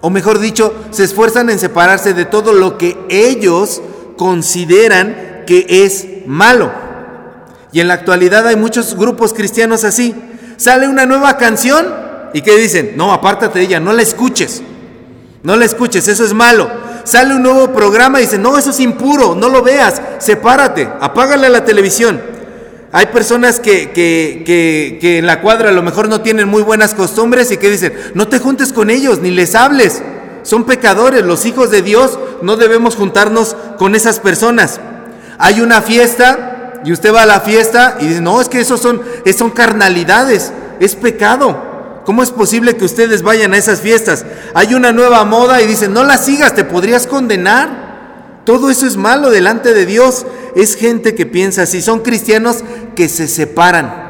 o 0.00 0.10
mejor 0.10 0.38
dicho, 0.38 0.74
se 0.90 1.04
esfuerzan 1.04 1.50
en 1.50 1.58
separarse 1.58 2.14
de 2.14 2.24
todo 2.24 2.52
lo 2.52 2.78
que 2.78 2.98
ellos 3.08 3.82
consideran 4.16 5.44
que 5.46 5.66
es 5.68 6.06
malo. 6.26 6.72
Y 7.72 7.80
en 7.80 7.88
la 7.88 7.94
actualidad 7.94 8.46
hay 8.46 8.56
muchos 8.56 8.96
grupos 8.96 9.34
cristianos 9.34 9.84
así. 9.84 10.14
Sale 10.56 10.88
una 10.88 11.06
nueva 11.06 11.36
canción 11.36 11.86
y 12.32 12.40
¿qué 12.40 12.56
dicen? 12.56 12.94
No, 12.96 13.12
apártate 13.12 13.58
de 13.58 13.64
ella, 13.66 13.80
no 13.80 13.92
la 13.92 14.02
escuches. 14.02 14.62
No 15.42 15.56
la 15.56 15.64
escuches, 15.66 16.08
eso 16.08 16.24
es 16.24 16.32
malo. 16.32 16.70
Sale 17.04 17.34
un 17.34 17.42
nuevo 17.42 17.72
programa 17.72 18.20
y 18.20 18.24
dicen, 18.24 18.42
no, 18.42 18.56
eso 18.58 18.70
es 18.70 18.80
impuro, 18.80 19.34
no 19.34 19.48
lo 19.48 19.62
veas, 19.62 20.00
sepárate, 20.18 20.88
apágale 21.00 21.46
a 21.46 21.50
la 21.50 21.64
televisión. 21.64 22.20
Hay 22.92 23.06
personas 23.06 23.60
que, 23.60 23.92
que, 23.92 25.18
en 25.18 25.26
la 25.26 25.40
cuadra 25.40 25.68
a 25.68 25.72
lo 25.72 25.82
mejor 25.82 26.08
no 26.08 26.22
tienen 26.22 26.48
muy 26.48 26.62
buenas 26.62 26.94
costumbres 26.94 27.50
y 27.52 27.56
que 27.56 27.70
dicen, 27.70 27.94
no 28.14 28.26
te 28.26 28.40
juntes 28.40 28.72
con 28.72 28.90
ellos, 28.90 29.20
ni 29.20 29.30
les 29.30 29.54
hables. 29.54 30.02
Son 30.42 30.64
pecadores, 30.64 31.24
los 31.24 31.46
hijos 31.46 31.70
de 31.70 31.82
Dios, 31.82 32.18
no 32.42 32.56
debemos 32.56 32.96
juntarnos 32.96 33.56
con 33.78 33.94
esas 33.94 34.18
personas. 34.18 34.80
Hay 35.38 35.60
una 35.60 35.82
fiesta 35.82 36.80
y 36.84 36.92
usted 36.92 37.14
va 37.14 37.22
a 37.22 37.26
la 37.26 37.40
fiesta 37.40 37.98
y 38.00 38.08
dice, 38.08 38.20
no, 38.20 38.40
es 38.40 38.48
que 38.48 38.60
esos 38.60 38.80
son, 38.80 39.02
son 39.36 39.50
carnalidades, 39.50 40.52
es 40.80 40.96
pecado. 40.96 42.02
¿Cómo 42.04 42.22
es 42.22 42.30
posible 42.30 42.76
que 42.76 42.84
ustedes 42.84 43.22
vayan 43.22 43.54
a 43.54 43.58
esas 43.58 43.80
fiestas? 43.80 44.24
Hay 44.54 44.74
una 44.74 44.90
nueva 44.90 45.24
moda 45.24 45.62
y 45.62 45.66
dicen, 45.66 45.92
no 45.92 46.02
la 46.02 46.18
sigas, 46.18 46.54
te 46.54 46.64
podrías 46.64 47.06
condenar. 47.06 47.89
Todo 48.44 48.70
eso 48.70 48.86
es 48.86 48.96
malo 48.96 49.30
delante 49.30 49.74
de 49.74 49.86
Dios. 49.86 50.26
Es 50.56 50.76
gente 50.76 51.14
que 51.14 51.26
piensa 51.26 51.62
así. 51.62 51.82
Son 51.82 52.00
cristianos 52.00 52.64
que 52.96 53.08
se 53.08 53.28
separan. 53.28 54.08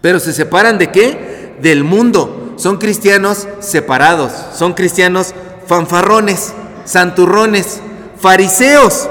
Pero 0.00 0.20
se 0.20 0.32
separan 0.32 0.78
de 0.78 0.90
qué? 0.90 1.56
Del 1.60 1.84
mundo. 1.84 2.54
Son 2.56 2.78
cristianos 2.78 3.48
separados. 3.60 4.32
Son 4.54 4.74
cristianos 4.74 5.34
fanfarrones, 5.66 6.52
santurrones, 6.84 7.80
fariseos. 8.20 9.08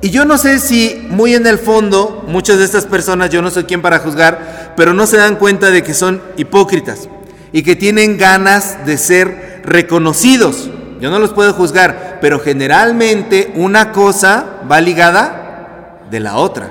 Y 0.00 0.10
yo 0.10 0.24
no 0.24 0.38
sé 0.38 0.60
si 0.60 1.06
muy 1.08 1.34
en 1.34 1.46
el 1.46 1.58
fondo, 1.58 2.24
muchas 2.28 2.58
de 2.58 2.64
estas 2.64 2.86
personas, 2.86 3.30
yo 3.30 3.42
no 3.42 3.50
soy 3.50 3.64
quien 3.64 3.82
para 3.82 3.98
juzgar, 3.98 4.74
pero 4.76 4.94
no 4.94 5.06
se 5.06 5.16
dan 5.16 5.36
cuenta 5.36 5.70
de 5.70 5.82
que 5.82 5.92
son 5.92 6.22
hipócritas 6.36 7.08
y 7.52 7.62
que 7.62 7.74
tienen 7.74 8.16
ganas 8.16 8.86
de 8.86 8.96
ser 8.96 9.62
reconocidos. 9.64 10.70
Yo 11.00 11.10
no 11.10 11.18
los 11.18 11.32
puedo 11.32 11.52
juzgar, 11.52 12.07
pero 12.20 12.40
generalmente 12.40 13.52
una 13.54 13.92
cosa 13.92 14.60
va 14.70 14.80
ligada 14.80 16.04
de 16.10 16.20
la 16.20 16.36
otra. 16.36 16.70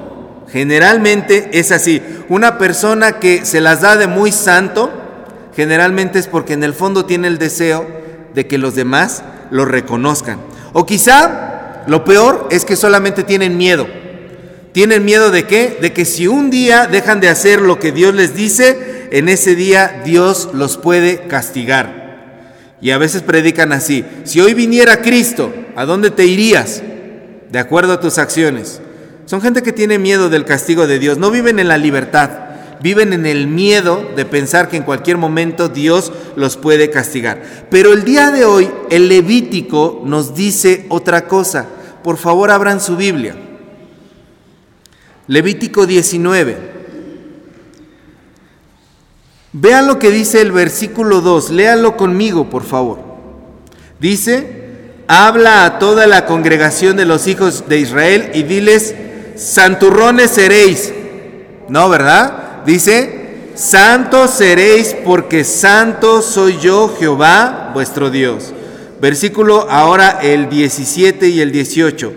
Generalmente 0.49 1.49
es 1.53 1.71
así. 1.71 2.01
Una 2.29 2.57
persona 2.57 3.19
que 3.19 3.45
se 3.45 3.61
las 3.61 3.81
da 3.81 3.97
de 3.97 4.07
muy 4.07 4.31
santo, 4.31 4.91
generalmente 5.55 6.19
es 6.19 6.27
porque 6.27 6.53
en 6.53 6.63
el 6.63 6.73
fondo 6.73 7.05
tiene 7.05 7.27
el 7.27 7.37
deseo 7.37 7.85
de 8.33 8.47
que 8.47 8.57
los 8.57 8.75
demás 8.75 9.23
lo 9.51 9.65
reconozcan. 9.65 10.39
O 10.73 10.85
quizá 10.85 11.83
lo 11.87 12.03
peor 12.03 12.47
es 12.51 12.65
que 12.65 12.75
solamente 12.75 13.23
tienen 13.23 13.57
miedo. 13.57 13.87
¿Tienen 14.73 15.05
miedo 15.05 15.31
de 15.31 15.45
qué? 15.45 15.77
De 15.81 15.91
que 15.91 16.05
si 16.05 16.27
un 16.27 16.51
día 16.51 16.87
dejan 16.87 17.19
de 17.19 17.29
hacer 17.29 17.61
lo 17.61 17.79
que 17.79 17.91
Dios 17.91 18.13
les 18.13 18.35
dice, 18.35 19.07
en 19.11 19.27
ese 19.27 19.55
día 19.55 20.01
Dios 20.05 20.49
los 20.53 20.77
puede 20.77 21.27
castigar. 21.27 21.96
Y 22.81 22.91
a 22.91 22.97
veces 22.97 23.23
predican 23.23 23.71
así, 23.71 24.05
si 24.23 24.39
hoy 24.39 24.53
viniera 24.53 25.01
Cristo, 25.01 25.53
¿a 25.75 25.85
dónde 25.85 26.11
te 26.11 26.25
irías? 26.25 26.83
De 27.49 27.59
acuerdo 27.59 27.93
a 27.93 27.99
tus 27.99 28.17
acciones. 28.17 28.81
Son 29.25 29.41
gente 29.41 29.63
que 29.63 29.73
tiene 29.73 29.97
miedo 29.97 30.29
del 30.29 30.45
castigo 30.45 30.87
de 30.87 30.99
Dios, 30.99 31.17
no 31.17 31.31
viven 31.31 31.59
en 31.59 31.67
la 31.67 31.77
libertad, 31.77 32.29
viven 32.81 33.13
en 33.13 33.25
el 33.25 33.47
miedo 33.47 34.07
de 34.15 34.25
pensar 34.25 34.69
que 34.69 34.77
en 34.77 34.83
cualquier 34.83 35.17
momento 35.17 35.69
Dios 35.69 36.11
los 36.35 36.55
puede 36.55 36.89
castigar. 36.91 37.41
Pero 37.69 37.93
el 37.93 38.03
día 38.03 38.29
de 38.31 38.45
hoy 38.45 38.69
el 38.89 39.09
Levítico 39.09 40.03
nos 40.05 40.35
dice 40.35 40.85
otra 40.89 41.27
cosa. 41.27 41.65
Por 42.03 42.17
favor, 42.17 42.51
abran 42.51 42.79
su 42.79 42.95
Biblia. 42.95 43.35
Levítico 45.27 45.85
19. 45.85 46.76
Vean 49.59 49.87
lo 49.87 49.97
que 49.97 50.11
dice 50.11 50.39
el 50.41 50.51
versículo 50.51 51.21
2, 51.21 51.49
léanlo 51.49 51.97
conmigo, 51.97 52.47
por 52.47 52.63
favor. 52.63 52.99
Dice, 53.99 55.01
habla 55.07 55.65
a 55.65 55.79
toda 55.79 56.05
la 56.05 56.27
congregación 56.27 56.95
de 56.95 57.05
los 57.05 57.25
hijos 57.25 57.63
de 57.67 57.79
Israel 57.79 58.29
y 58.35 58.43
diles, 58.43 58.93
santurrones 59.35 60.29
seréis. 60.29 60.93
No, 61.69 61.89
¿verdad? 61.89 62.63
Dice, 62.67 63.49
santos 63.55 64.29
seréis 64.29 64.95
porque 65.03 65.43
santo 65.43 66.21
soy 66.21 66.59
yo, 66.59 66.95
Jehová, 66.99 67.71
vuestro 67.73 68.11
Dios. 68.11 68.53
Versículo 69.01 69.65
ahora 69.71 70.19
el 70.21 70.49
17 70.49 71.29
y 71.29 71.41
el 71.41 71.51
18. 71.51 72.13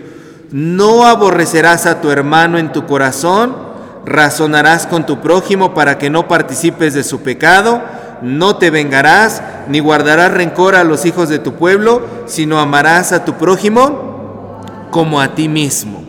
No 0.51 1.07
aborrecerás 1.07 1.87
a 1.87 2.01
tu 2.01 2.11
hermano 2.11 2.59
en 2.59 2.71
tu 2.71 2.85
corazón 2.85 3.70
razonarás 4.05 4.87
con 4.87 5.05
tu 5.05 5.21
prójimo 5.21 5.73
para 5.73 5.97
que 5.97 6.09
no 6.09 6.27
participes 6.27 6.93
de 6.93 7.03
su 7.03 7.21
pecado, 7.21 7.81
no 8.21 8.57
te 8.57 8.69
vengarás, 8.69 9.41
ni 9.67 9.79
guardarás 9.79 10.31
rencor 10.31 10.75
a 10.75 10.83
los 10.83 11.05
hijos 11.05 11.29
de 11.29 11.39
tu 11.39 11.53
pueblo, 11.53 12.01
sino 12.25 12.59
amarás 12.59 13.11
a 13.11 13.25
tu 13.25 13.33
prójimo 13.33 14.59
como 14.91 15.21
a 15.21 15.35
ti 15.35 15.47
mismo. 15.47 16.03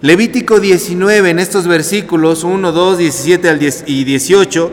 Levítico 0.00 0.60
19, 0.60 1.30
en 1.30 1.38
estos 1.38 1.66
versículos 1.66 2.44
1, 2.44 2.72
2, 2.72 2.98
17 2.98 3.48
al 3.48 3.58
10 3.58 3.84
y 3.86 4.04
18, 4.04 4.70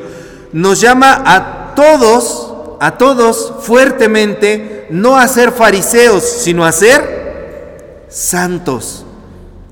nos 0.53 0.81
llama 0.81 1.23
a 1.25 1.73
todos, 1.75 2.53
a 2.79 2.97
todos 2.97 3.53
fuertemente, 3.61 4.87
no 4.91 5.17
a 5.17 5.27
ser 5.27 5.51
fariseos, 5.51 6.23
sino 6.23 6.63
a 6.63 6.71
ser 6.71 8.05
santos. 8.07 9.04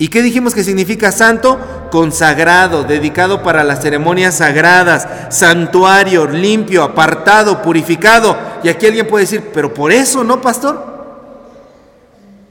¿Y 0.03 0.09
qué 0.09 0.21
dijimos 0.21 0.53
que 0.53 0.65
significa 0.65 1.13
santo? 1.13 1.57
Consagrado, 1.89 2.83
dedicado 2.83 3.41
para 3.41 3.63
las 3.63 3.81
ceremonias 3.81 4.35
sagradas, 4.35 5.07
santuario, 5.29 6.27
limpio, 6.27 6.83
apartado, 6.83 7.61
purificado. 7.61 8.35
Y 8.65 8.67
aquí 8.67 8.85
alguien 8.85 9.07
puede 9.07 9.23
decir, 9.23 9.51
pero 9.53 9.73
por 9.73 9.93
eso, 9.93 10.25
¿no, 10.25 10.41
pastor? 10.41 10.75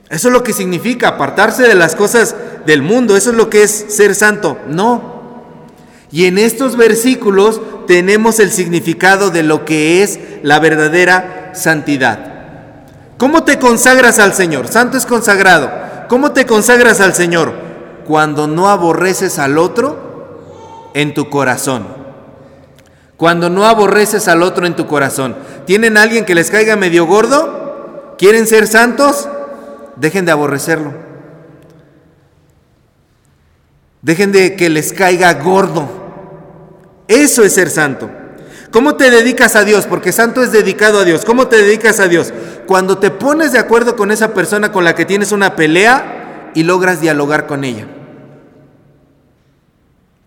Eso 0.09 0.29
es 0.29 0.33
lo 0.33 0.43
que 0.43 0.55
significa 0.55 1.09
apartarse 1.09 1.65
de 1.65 1.75
las 1.75 1.95
cosas 1.95 2.35
del 2.65 2.81
mundo, 2.81 3.19
eso 3.19 3.33
es 3.33 3.37
lo 3.37 3.51
que 3.51 3.65
es 3.65 3.85
ser 3.91 4.15
santo. 4.15 4.57
No. 4.67 5.45
Y 6.11 6.25
en 6.25 6.39
estos 6.39 6.79
versículos 6.79 7.61
tenemos 7.87 8.41
el 8.41 8.51
significado 8.51 9.29
de 9.29 9.43
lo 9.43 9.67
que 9.67 10.03
es 10.03 10.19
la 10.43 10.59
verdadera 10.59 11.51
santidad. 11.53 12.33
¿Cómo 13.19 13.45
te 13.45 13.59
consagras 13.59 14.19
al 14.19 14.33
Señor? 14.33 14.69
Santo 14.69 14.97
es 14.97 15.05
consagrado. 15.05 15.92
¿Cómo 16.13 16.33
te 16.33 16.45
consagras 16.45 17.01
al 17.01 17.15
Señor? 17.15 17.55
Cuando 18.07 18.47
no 18.47 18.69
aborreces 18.69 19.39
al 19.39 19.57
otro 19.57 20.91
en 20.93 21.15
tu 21.15 21.31
corazón. 21.31 21.87
Cuando 23.17 23.49
no 23.49 23.65
aborreces 23.65 24.29
al 24.29 24.43
otro 24.43 24.67
en 24.67 24.77
tu 24.77 24.87
corazón. 24.87 25.35
¿Tienen 25.65 25.97
alguien 25.97 26.27
que 26.27 26.35
les 26.35 26.51
caiga 26.51 26.77
medio 26.77 27.07
gordo? 27.07 28.15
¿Quieren 28.19 28.47
ser 28.47 28.67
santos? 28.67 29.27
Dejen 29.97 30.27
de 30.27 30.33
aborrecerlo. 30.33 30.93
Dejen 34.03 34.33
de 34.33 34.55
que 34.55 34.69
les 34.69 34.93
caiga 34.93 35.33
gordo. 35.33 35.89
Eso 37.09 37.43
es 37.43 37.55
ser 37.55 37.71
santo. 37.71 38.11
¿Cómo 38.73 38.97
te 38.97 39.11
dedicas 39.11 39.55
a 39.55 39.65
Dios? 39.65 39.87
Porque 39.87 40.13
santo 40.13 40.43
es 40.43 40.51
dedicado 40.51 41.01
a 41.01 41.05
Dios. 41.05 41.27
¿Cómo 41.27 41.47
te 41.47 41.57
dedicas 41.57 42.01
a 42.01 42.09
Dios? 42.09 42.33
Cuando 42.67 42.97
te 42.97 43.11
pones 43.11 43.53
de 43.53 43.59
acuerdo 43.59 43.97
con 43.97 44.11
esa 44.11 44.33
persona 44.33 44.73
con 44.73 44.83
la 44.83 44.95
que 44.95 45.05
tienes 45.05 45.31
una 45.31 45.55
pelea 45.55 46.51
y 46.55 46.63
logras 46.63 47.01
dialogar 47.01 47.47
con 47.47 47.65
ella. 47.65 47.87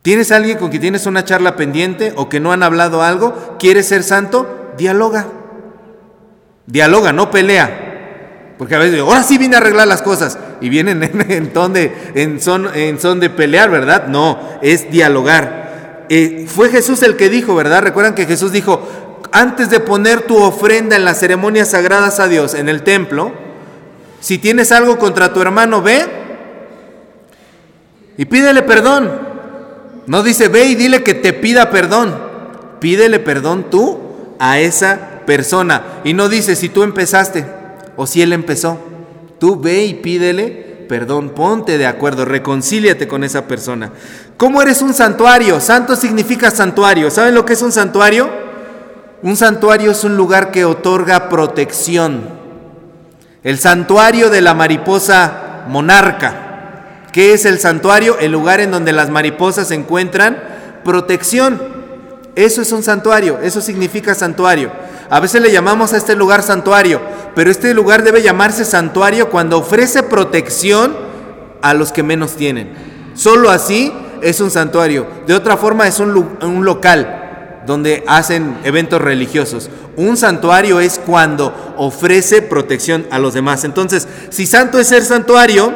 ¿Tienes 0.04 0.32
alguien 0.32 0.60
con 0.60 0.70
quien 0.70 0.84
tienes 0.84 1.08
una 1.08 1.26
charla 1.26 1.56
pendiente 1.56 2.14
o 2.16 2.30
que 2.30 2.40
no 2.40 2.52
han 2.52 2.62
hablado 2.62 3.02
algo? 3.02 3.58
¿Quieres 3.58 3.88
ser 3.88 4.04
santo? 4.04 4.74
Dialoga. 4.78 5.26
Dialoga, 6.68 7.12
no 7.12 7.32
pelea. 7.32 8.54
Porque 8.60 8.76
a 8.76 8.80
veces, 8.80 9.00
ahora 9.00 9.24
sí 9.24 9.40
vine 9.40 9.56
a 9.56 9.58
arreglar 9.58 9.88
las 9.88 10.04
cosas. 10.04 10.38
Y 10.62 10.70
vienen 10.70 11.02
en, 11.30 11.52
en, 12.14 12.42
son, 12.42 12.70
en 12.76 13.00
son 13.00 13.20
de 13.20 13.32
pelear, 13.32 13.72
¿verdad? 13.72 14.06
No, 14.06 14.38
es 14.62 14.92
dialogar. 14.92 15.65
Eh, 16.10 16.46
fue 16.48 16.70
Jesús 16.70 17.02
el 17.04 17.16
que 17.16 17.30
dijo, 17.30 17.56
¿verdad? 17.56 17.82
Recuerdan 17.82 18.16
que 18.16 18.26
Jesús 18.26 18.52
dijo, 18.52 18.88
antes 19.32 19.70
de 19.70 19.80
poner 19.80 20.22
tu 20.22 20.38
ofrenda 20.38 20.96
en 20.96 21.06
las 21.06 21.20
ceremonias 21.20 21.72
sagradas 21.72 22.20
a 22.20 22.28
Dios 22.28 22.54
en 22.54 22.70
el 22.70 22.84
templo, 22.84 23.34
si 24.20 24.38
tienes 24.38 24.72
algo 24.72 24.98
contra 24.98 25.34
tu 25.34 25.42
hermano, 25.42 25.82
ve 25.82 26.06
y 28.18 28.26
pídele 28.26 28.62
perdón. 28.62 29.12
No 30.08 30.24
dice, 30.24 30.48
ve 30.48 30.66
y 30.66 30.76
dile 30.76 31.04
que 31.04 31.14
te 31.14 31.34
pida 31.34 31.70
perdón. 31.70 32.16
Pídele 32.80 33.20
perdón 33.20 33.70
tú 33.70 34.00
a 34.40 34.60
esa 34.60 35.22
persona. 35.26 35.84
Y 36.04 36.14
no 36.14 36.30
dice 36.30 36.56
si 36.56 36.70
tú 36.70 36.84
empezaste 36.84 37.46
o 37.98 38.08
si 38.08 38.22
él 38.22 38.34
empezó. 38.34 38.80
Tú 39.40 39.60
ve 39.60 39.86
y 39.86 39.96
pídele 39.96 40.86
perdón. 40.88 41.30
Ponte 41.32 41.78
de 41.78 41.88
acuerdo, 41.88 42.26
reconcíliate 42.26 43.08
con 43.08 43.24
esa 43.24 43.48
persona. 43.48 43.92
¿Cómo 44.38 44.62
eres 44.62 44.82
un 44.82 44.94
santuario? 44.94 45.60
Santo 45.60 45.96
significa 45.96 46.52
santuario. 46.52 47.10
¿Saben 47.10 47.36
lo 47.36 47.46
que 47.46 47.54
es 47.54 47.62
un 47.62 47.72
santuario? 47.72 48.30
Un 49.22 49.36
santuario 49.36 49.92
es 49.92 50.04
un 50.04 50.18
lugar 50.18 50.52
que 50.52 50.66
otorga 50.66 51.30
protección. 51.30 52.30
El 53.44 53.60
santuario 53.60 54.30
de 54.30 54.42
la 54.42 54.54
mariposa 54.54 55.64
monarca 55.68 56.46
¿Qué 57.16 57.32
es 57.32 57.46
el 57.46 57.60
santuario? 57.60 58.18
El 58.20 58.34
lugar 58.34 58.60
en 58.60 58.72
donde 58.72 58.92
las 58.92 59.10
mariposas 59.10 59.72
encuentran 59.72 60.38
protección. 60.84 61.62
Eso 62.36 62.62
es 62.62 62.74
un 62.74 62.84
santuario, 62.84 63.40
eso 63.42 63.62
significa 63.62 64.14
santuario. 64.14 64.70
A 65.10 65.22
veces 65.22 65.42
le 65.42 65.50
llamamos 65.50 65.94
a 65.94 65.98
este 65.98 66.14
lugar 66.14 66.44
santuario, 66.44 67.00
pero 67.34 67.50
este 67.50 67.74
lugar 67.74 68.04
debe 68.04 68.22
llamarse 68.22 68.66
santuario 68.66 69.30
cuando 69.30 69.60
ofrece 69.60 70.04
protección 70.04 70.94
a 71.62 71.74
los 71.74 71.94
que 71.94 72.04
menos 72.04 72.34
tienen. 72.36 72.74
Solo 73.14 73.50
así 73.50 73.94
es 74.22 74.40
un 74.42 74.52
santuario. 74.52 75.08
De 75.28 75.34
otra 75.34 75.58
forma 75.58 75.88
es 75.88 76.00
un, 76.00 76.38
un 76.42 76.66
local 76.66 77.62
donde 77.66 78.04
hacen 78.08 78.58
eventos 78.64 79.02
religiosos. 79.02 79.70
Un 79.96 80.18
santuario 80.18 80.80
es 80.80 81.00
cuando 81.00 81.74
ofrece 81.78 82.42
protección 82.42 83.08
a 83.12 83.20
los 83.20 83.34
demás. 83.34 83.64
Entonces, 83.64 84.08
si 84.30 84.46
santo 84.46 84.80
es 84.80 84.88
ser 84.88 85.04
santuario, 85.04 85.74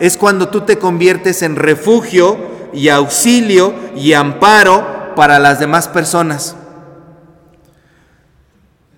es 0.00 0.16
cuando 0.16 0.48
tú 0.48 0.62
te 0.62 0.78
conviertes 0.78 1.42
en 1.42 1.56
refugio 1.56 2.38
y 2.72 2.88
auxilio 2.88 3.74
y 3.94 4.12
amparo 4.14 5.14
para 5.14 5.38
las 5.38 5.60
demás 5.60 5.88
personas. 5.88 6.56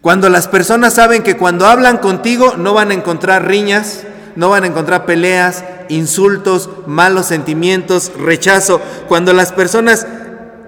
Cuando 0.01 0.29
las 0.29 0.49
personas 0.49 0.95
saben 0.95 1.23
que 1.23 1.37
cuando 1.37 1.67
hablan 1.67 1.99
contigo 1.99 2.55
no 2.57 2.75
van 2.75 2.91
a 2.91 2.95
encontrar 2.95 3.47
riñas, 3.47 4.05
no 4.35 4.51
van 4.51 4.65
a 4.65 4.67
encontrar 4.67 5.07
peleas, 5.07 5.65
insultos, 5.95 6.69
malos 6.87 7.27
sentimientos, 7.27 8.13
rechazo. 8.19 8.81
Cuando 9.09 9.33
las 9.33 9.53
personas 9.53 10.07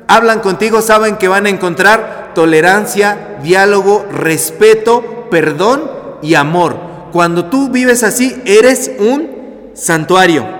hablan 0.06 0.40
contigo 0.40 0.82
saben 0.82 1.16
que 1.16 1.28
van 1.28 1.46
a 1.46 1.50
encontrar 1.50 2.32
tolerancia, 2.34 3.38
diálogo, 3.42 4.06
respeto, 4.12 5.28
perdón 5.30 5.90
y 6.22 6.34
amor. 6.34 6.76
Cuando 7.12 7.46
tú 7.46 7.70
vives 7.70 8.02
así, 8.02 8.40
eres 8.44 8.90
un 8.98 9.70
santuario. 9.74 10.53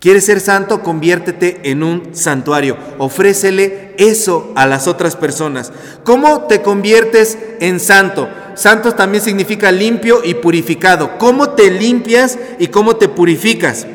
¿Quieres 0.00 0.24
ser 0.24 0.40
santo? 0.40 0.82
Conviértete 0.82 1.60
en 1.70 1.82
un 1.82 2.14
santuario. 2.14 2.78
Ofrécele 2.96 3.94
eso 3.98 4.50
a 4.56 4.66
las 4.66 4.88
otras 4.88 5.14
personas. 5.14 5.72
¿Cómo 6.04 6.44
te 6.44 6.62
conviertes 6.62 7.38
en 7.60 7.78
santo? 7.78 8.26
Santo 8.54 8.94
también 8.94 9.22
significa 9.22 9.70
limpio 9.70 10.22
y 10.24 10.34
purificado. 10.34 11.18
¿Cómo 11.18 11.50
te 11.50 11.70
limpias 11.70 12.38
y 12.58 12.68
cómo 12.68 12.96
te 12.96 13.10
purificas? 13.10 13.86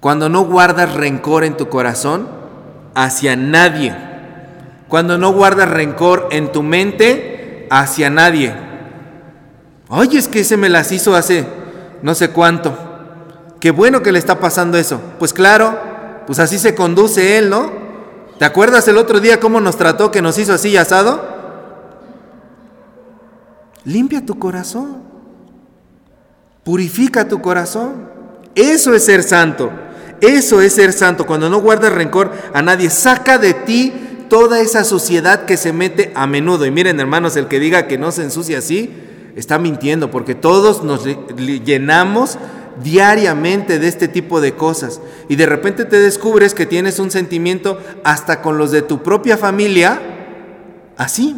Cuando 0.00 0.30
no 0.30 0.46
guardas 0.46 0.94
rencor 0.94 1.44
en 1.44 1.58
tu 1.58 1.68
corazón 1.68 2.26
hacia 2.94 3.36
nadie. 3.36 3.94
Cuando 4.88 5.18
no 5.18 5.34
guardas 5.34 5.68
rencor 5.68 6.28
en 6.30 6.50
tu 6.50 6.62
mente 6.62 7.66
hacia 7.68 8.08
nadie. 8.08 8.54
Ay, 9.90 10.16
es 10.16 10.28
que 10.28 10.44
se 10.44 10.56
me 10.56 10.70
las 10.70 10.92
hizo 10.92 11.14
hace 11.14 11.44
no 12.00 12.14
sé 12.14 12.30
cuánto. 12.30 12.85
Qué 13.60 13.70
bueno 13.70 14.02
que 14.02 14.12
le 14.12 14.18
está 14.18 14.38
pasando 14.38 14.78
eso. 14.78 15.00
Pues 15.18 15.32
claro, 15.32 15.78
pues 16.26 16.38
así 16.38 16.58
se 16.58 16.74
conduce 16.74 17.38
él, 17.38 17.48
¿no? 17.50 17.70
¿Te 18.38 18.44
acuerdas 18.44 18.86
el 18.88 18.98
otro 18.98 19.20
día 19.20 19.40
cómo 19.40 19.60
nos 19.60 19.76
trató, 19.76 20.10
que 20.10 20.20
nos 20.20 20.38
hizo 20.38 20.52
así 20.52 20.76
asado? 20.76 21.36
Limpia 23.84 24.24
tu 24.26 24.38
corazón. 24.38 25.02
Purifica 26.64 27.28
tu 27.28 27.40
corazón. 27.40 28.10
Eso 28.54 28.94
es 28.94 29.04
ser 29.04 29.22
santo. 29.22 29.70
Eso 30.20 30.60
es 30.60 30.74
ser 30.74 30.92
santo. 30.92 31.26
Cuando 31.26 31.48
no 31.48 31.60
guardas 31.60 31.92
rencor 31.92 32.32
a 32.52 32.62
nadie, 32.62 32.90
saca 32.90 33.38
de 33.38 33.54
ti 33.54 33.92
toda 34.28 34.60
esa 34.60 34.84
suciedad 34.84 35.44
que 35.44 35.56
se 35.56 35.72
mete 35.72 36.12
a 36.14 36.26
menudo. 36.26 36.66
Y 36.66 36.70
miren, 36.70 36.98
hermanos, 37.00 37.36
el 37.36 37.46
que 37.48 37.60
diga 37.60 37.86
que 37.86 37.98
no 37.98 38.10
se 38.12 38.22
ensucia 38.22 38.58
así, 38.58 38.92
está 39.36 39.58
mintiendo, 39.58 40.10
porque 40.10 40.34
todos 40.34 40.82
nos 40.82 41.04
llenamos 41.04 42.38
diariamente 42.82 43.78
de 43.78 43.88
este 43.88 44.08
tipo 44.08 44.40
de 44.40 44.54
cosas. 44.54 45.00
Y 45.28 45.36
de 45.36 45.46
repente 45.46 45.84
te 45.84 45.98
descubres 45.98 46.54
que 46.54 46.66
tienes 46.66 46.98
un 46.98 47.10
sentimiento 47.10 47.80
hasta 48.04 48.42
con 48.42 48.58
los 48.58 48.70
de 48.70 48.82
tu 48.82 49.02
propia 49.02 49.36
familia, 49.36 50.00
así. 50.96 51.36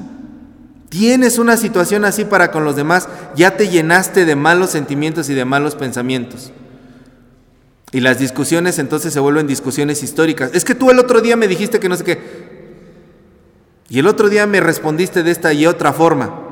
Tienes 0.88 1.38
una 1.38 1.56
situación 1.56 2.04
así 2.04 2.24
para 2.24 2.50
con 2.50 2.64
los 2.64 2.76
demás, 2.76 3.08
ya 3.36 3.56
te 3.56 3.68
llenaste 3.68 4.24
de 4.24 4.36
malos 4.36 4.70
sentimientos 4.70 5.28
y 5.28 5.34
de 5.34 5.44
malos 5.44 5.74
pensamientos. 5.74 6.50
Y 7.92 8.00
las 8.00 8.18
discusiones 8.18 8.78
entonces 8.78 9.12
se 9.12 9.20
vuelven 9.20 9.46
discusiones 9.46 10.02
históricas. 10.02 10.50
Es 10.54 10.64
que 10.64 10.74
tú 10.74 10.90
el 10.90 10.98
otro 10.98 11.20
día 11.20 11.36
me 11.36 11.48
dijiste 11.48 11.80
que 11.80 11.88
no 11.88 11.96
sé 11.96 12.04
qué. 12.04 12.18
Y 13.88 13.98
el 13.98 14.06
otro 14.06 14.28
día 14.28 14.46
me 14.46 14.60
respondiste 14.60 15.22
de 15.22 15.30
esta 15.30 15.52
y 15.52 15.66
otra 15.66 15.92
forma. 15.92 16.42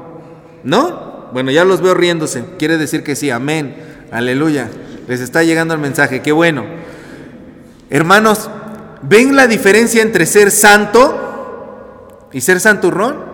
¿No? 0.65 1.29
Bueno, 1.33 1.51
ya 1.51 1.65
los 1.65 1.83
veo 1.83 1.95
riéndose. 1.95 2.45
Quiere 2.59 2.79
decir 2.79 3.03
que 3.03 3.17
sí, 3.17 3.31
amén. 3.31 3.77
Aleluya. 4.11 4.69
Les 5.09 5.21
está 5.21 5.43
llegando 5.43 5.75
el 5.75 5.81
mensaje. 5.81 6.23
Qué 6.23 6.33
bueno. 6.33 6.65
Hermanos, 7.91 8.51
¿ven 9.03 9.37
la 9.37 9.47
diferencia 9.47 10.03
entre 10.03 10.27
ser 10.27 10.51
santo 10.51 12.29
y 12.33 12.41
ser 12.41 12.61
santurrón? 12.61 13.25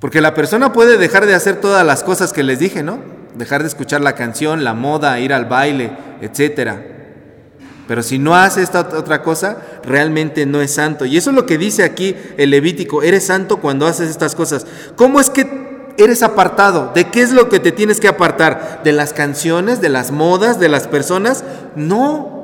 Porque 0.00 0.20
la 0.20 0.34
persona 0.34 0.72
puede 0.72 0.96
dejar 0.96 1.26
de 1.26 1.34
hacer 1.34 1.60
todas 1.60 1.86
las 1.86 2.02
cosas 2.02 2.32
que 2.32 2.42
les 2.42 2.58
dije, 2.58 2.82
¿no? 2.82 3.00
Dejar 3.34 3.62
de 3.62 3.68
escuchar 3.68 4.00
la 4.00 4.14
canción, 4.14 4.64
la 4.64 4.74
moda, 4.74 5.20
ir 5.20 5.32
al 5.32 5.44
baile, 5.44 5.92
etcétera. 6.20 6.82
Pero 7.86 8.02
si 8.02 8.18
no 8.18 8.36
hace 8.36 8.62
esta 8.62 8.80
otra 8.80 9.22
cosa, 9.22 9.58
realmente 9.84 10.46
no 10.46 10.60
es 10.60 10.72
santo. 10.72 11.04
Y 11.04 11.16
eso 11.16 11.30
es 11.30 11.36
lo 11.36 11.44
que 11.44 11.58
dice 11.58 11.82
aquí 11.82 12.16
el 12.36 12.50
Levítico, 12.50 13.02
eres 13.02 13.26
santo 13.26 13.58
cuando 13.58 13.86
haces 13.86 14.08
estas 14.08 14.34
cosas. 14.34 14.66
¿Cómo 14.96 15.20
es 15.20 15.28
que 15.28 15.69
eres 15.96 16.22
apartado. 16.22 16.92
¿De 16.94 17.10
qué 17.10 17.22
es 17.22 17.32
lo 17.32 17.48
que 17.48 17.60
te 17.60 17.72
tienes 17.72 18.00
que 18.00 18.08
apartar? 18.08 18.80
¿De 18.84 18.92
las 18.92 19.12
canciones, 19.12 19.80
de 19.80 19.88
las 19.88 20.10
modas, 20.10 20.58
de 20.58 20.68
las 20.68 20.86
personas? 20.86 21.44
No. 21.76 22.38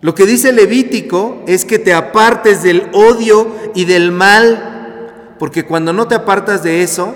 Lo 0.00 0.14
que 0.14 0.26
dice 0.26 0.52
Levítico 0.52 1.42
es 1.46 1.64
que 1.64 1.78
te 1.78 1.94
apartes 1.94 2.62
del 2.62 2.88
odio 2.92 3.54
y 3.74 3.84
del 3.84 4.10
mal, 4.10 5.36
porque 5.38 5.64
cuando 5.64 5.92
no 5.92 6.08
te 6.08 6.14
apartas 6.14 6.62
de 6.62 6.82
eso, 6.82 7.14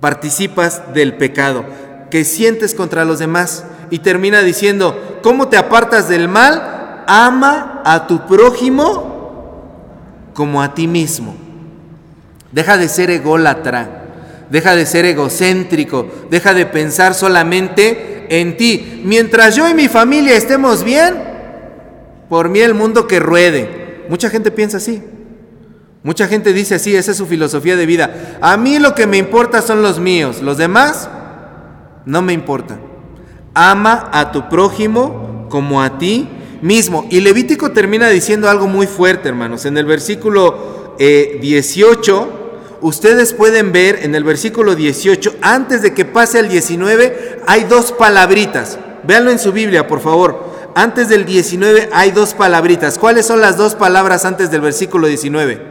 participas 0.00 0.94
del 0.94 1.16
pecado 1.16 1.64
que 2.10 2.24
sientes 2.24 2.74
contra 2.74 3.04
los 3.04 3.18
demás. 3.18 3.64
Y 3.90 3.98
termina 3.98 4.42
diciendo, 4.42 5.18
¿cómo 5.22 5.48
te 5.48 5.56
apartas 5.56 6.08
del 6.08 6.28
mal? 6.28 7.04
Ama 7.08 7.82
a 7.84 8.06
tu 8.06 8.24
prójimo 8.26 10.30
como 10.32 10.62
a 10.62 10.74
ti 10.74 10.86
mismo. 10.86 11.34
Deja 12.52 12.76
de 12.76 12.88
ser 12.88 13.10
ególatra 13.10 14.03
deja 14.54 14.76
de 14.76 14.86
ser 14.86 15.04
egocéntrico, 15.04 16.06
deja 16.30 16.54
de 16.54 16.64
pensar 16.64 17.12
solamente 17.12 18.26
en 18.28 18.56
ti. 18.56 19.02
Mientras 19.04 19.56
yo 19.56 19.68
y 19.68 19.74
mi 19.74 19.88
familia 19.88 20.36
estemos 20.36 20.84
bien, 20.84 21.16
por 22.28 22.48
mí 22.48 22.60
el 22.60 22.72
mundo 22.72 23.08
que 23.08 23.18
ruede. 23.18 24.04
Mucha 24.08 24.30
gente 24.30 24.52
piensa 24.52 24.76
así. 24.76 25.02
Mucha 26.04 26.28
gente 26.28 26.52
dice 26.52 26.76
así, 26.76 26.94
esa 26.94 27.10
es 27.10 27.16
su 27.16 27.26
filosofía 27.26 27.74
de 27.74 27.84
vida. 27.84 28.38
A 28.40 28.56
mí 28.56 28.78
lo 28.78 28.94
que 28.94 29.08
me 29.08 29.16
importa 29.16 29.60
son 29.60 29.82
los 29.82 29.98
míos, 29.98 30.40
los 30.40 30.56
demás 30.56 31.10
no 32.06 32.22
me 32.22 32.32
importan. 32.32 32.80
Ama 33.54 34.08
a 34.12 34.30
tu 34.30 34.48
prójimo 34.48 35.48
como 35.50 35.82
a 35.82 35.98
ti 35.98 36.28
mismo. 36.62 37.08
Y 37.10 37.22
Levítico 37.22 37.72
termina 37.72 38.08
diciendo 38.08 38.48
algo 38.48 38.68
muy 38.68 38.86
fuerte, 38.86 39.30
hermanos. 39.30 39.64
En 39.64 39.76
el 39.78 39.84
versículo 39.84 40.94
18, 40.96 42.28
eh, 42.40 42.43
ustedes 42.84 43.32
pueden 43.32 43.72
ver 43.72 44.00
en 44.02 44.14
el 44.14 44.24
versículo 44.24 44.74
18, 44.74 45.36
antes 45.40 45.80
de 45.80 45.94
que 45.94 46.04
pase 46.04 46.38
al 46.38 46.50
19, 46.50 47.40
hay 47.46 47.64
dos 47.64 47.92
palabritas. 47.92 48.78
Véanlo 49.04 49.30
en 49.30 49.38
su 49.38 49.52
Biblia, 49.52 49.88
por 49.88 50.00
favor. 50.00 50.52
Antes 50.74 51.08
del 51.08 51.24
19 51.24 51.88
hay 51.92 52.10
dos 52.10 52.34
palabritas. 52.34 52.98
¿Cuáles 52.98 53.24
son 53.24 53.40
las 53.40 53.56
dos 53.56 53.74
palabras 53.74 54.26
antes 54.26 54.50
del 54.50 54.60
versículo 54.60 55.06
19? 55.06 55.62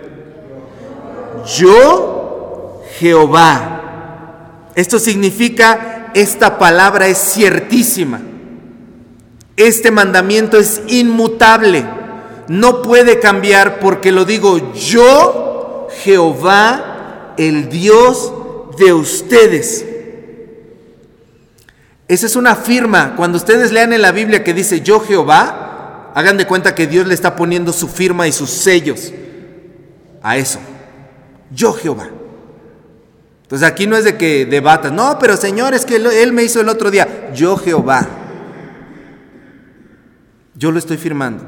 Yo, 1.56 2.82
Jehová. 2.98 4.72
Esto 4.74 4.98
significa, 4.98 6.10
esta 6.16 6.58
palabra 6.58 7.08
es 7.08 7.20
ciertísima. 7.20 8.22
Este 9.56 9.92
mandamiento 9.92 10.58
es 10.58 10.82
inmutable. 10.88 11.86
No 12.48 12.82
puede 12.82 13.20
cambiar 13.20 13.80
porque 13.80 14.12
lo 14.12 14.26
digo 14.26 14.74
yo, 14.74 15.88
Jehová, 16.04 16.93
el 17.38 17.70
Dios 17.70 18.32
de 18.78 18.94
ustedes. 18.94 19.86
Esa 22.08 22.26
es 22.26 22.36
una 22.36 22.56
firma. 22.56 23.16
Cuando 23.16 23.38
ustedes 23.38 23.72
lean 23.72 23.94
en 23.94 24.02
la 24.02 24.12
Biblia 24.12 24.44
que 24.44 24.54
dice 24.54 24.82
yo 24.82 25.00
Jehová, 25.00 26.12
hagan 26.14 26.38
de 26.38 26.46
cuenta 26.46 26.76
que 26.76 26.88
Dios 26.88 27.08
le 27.08 27.14
está 27.14 27.36
poniendo 27.36 27.74
su 27.74 27.88
firma 27.88 28.28
y 28.28 28.32
sus 28.32 28.50
sellos 28.50 29.12
a 30.22 30.38
eso. 30.38 30.60
Yo 31.52 31.74
Jehová. 31.74 32.10
Entonces 33.44 33.68
aquí 33.68 33.88
no 33.88 33.96
es 33.96 34.04
de 34.04 34.18
que 34.18 34.46
debatas, 34.46 34.92
no, 34.92 35.20
pero 35.20 35.38
Señor, 35.38 35.74
es 35.74 35.86
que 35.86 35.96
Él 35.96 36.34
me 36.34 36.44
hizo 36.44 36.60
el 36.62 36.70
otro 36.70 36.90
día. 36.90 37.32
Yo 37.34 37.58
Jehová. 37.58 38.08
Yo 40.56 40.72
lo 40.72 40.80
estoy 40.80 40.98
firmando. 40.98 41.44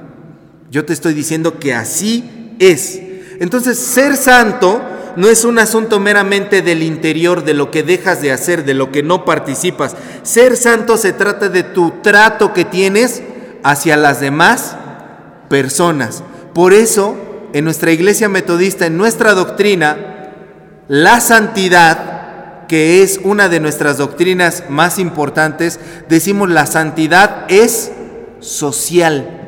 Yo 0.69 0.85
te 0.85 0.93
estoy 0.93 1.13
diciendo 1.13 1.59
que 1.59 1.73
así 1.73 2.55
es. 2.59 2.99
Entonces, 3.39 3.79
ser 3.79 4.17
santo 4.17 4.81
no 5.15 5.29
es 5.29 5.45
un 5.45 5.59
asunto 5.59 5.99
meramente 5.99 6.61
del 6.61 6.83
interior, 6.83 7.43
de 7.43 7.53
lo 7.53 7.71
que 7.71 7.83
dejas 7.83 8.21
de 8.21 8.31
hacer, 8.31 8.65
de 8.65 8.73
lo 8.73 8.91
que 8.91 9.03
no 9.03 9.25
participas. 9.25 9.95
Ser 10.23 10.57
santo 10.57 10.97
se 10.97 11.13
trata 11.13 11.49
de 11.49 11.63
tu 11.63 11.91
trato 12.01 12.53
que 12.53 12.65
tienes 12.65 13.23
hacia 13.63 13.97
las 13.97 14.19
demás 14.19 14.75
personas. 15.49 16.23
Por 16.53 16.73
eso, 16.73 17.15
en 17.53 17.63
nuestra 17.63 17.91
iglesia 17.91 18.29
metodista, 18.29 18.85
en 18.85 18.97
nuestra 18.97 19.33
doctrina, 19.33 19.97
la 20.87 21.19
santidad, 21.19 22.67
que 22.67 23.01
es 23.01 23.19
una 23.23 23.49
de 23.49 23.59
nuestras 23.59 23.97
doctrinas 23.97 24.63
más 24.69 24.99
importantes, 24.99 25.79
decimos 26.09 26.49
la 26.49 26.65
santidad 26.65 27.45
es 27.47 27.91
social. 28.39 29.41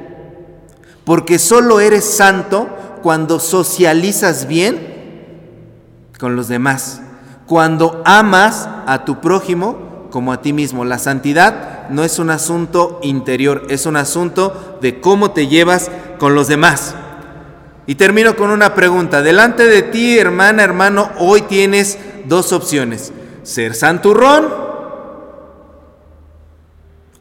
Porque 1.03 1.39
solo 1.39 1.79
eres 1.79 2.05
santo 2.05 2.69
cuando 3.01 3.39
socializas 3.39 4.47
bien 4.47 4.96
con 6.19 6.35
los 6.35 6.47
demás, 6.47 7.01
cuando 7.45 8.01
amas 8.05 8.67
a 8.85 9.05
tu 9.05 9.21
prójimo 9.21 10.07
como 10.11 10.33
a 10.33 10.41
ti 10.41 10.53
mismo. 10.53 10.85
La 10.85 10.99
santidad 10.99 11.89
no 11.89 12.03
es 12.03 12.19
un 12.19 12.29
asunto 12.29 12.99
interior, 13.03 13.67
es 13.69 13.85
un 13.85 13.95
asunto 13.95 14.77
de 14.81 14.99
cómo 14.99 15.31
te 15.31 15.47
llevas 15.47 15.91
con 16.19 16.35
los 16.35 16.47
demás. 16.47 16.95
Y 17.85 17.95
termino 17.95 18.35
con 18.35 18.49
una 18.49 18.75
pregunta. 18.75 19.21
Delante 19.21 19.65
de 19.65 19.81
ti, 19.81 20.17
hermana, 20.17 20.63
hermano, 20.63 21.09
hoy 21.19 21.43
tienes 21.43 21.97
dos 22.25 22.51
opciones. 22.51 23.13
Ser 23.43 23.75
santurrón 23.75 24.53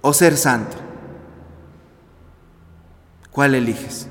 o 0.00 0.12
ser 0.12 0.36
santo. 0.36 0.76
¿Cuál 3.30 3.54
eliges? 3.54 4.08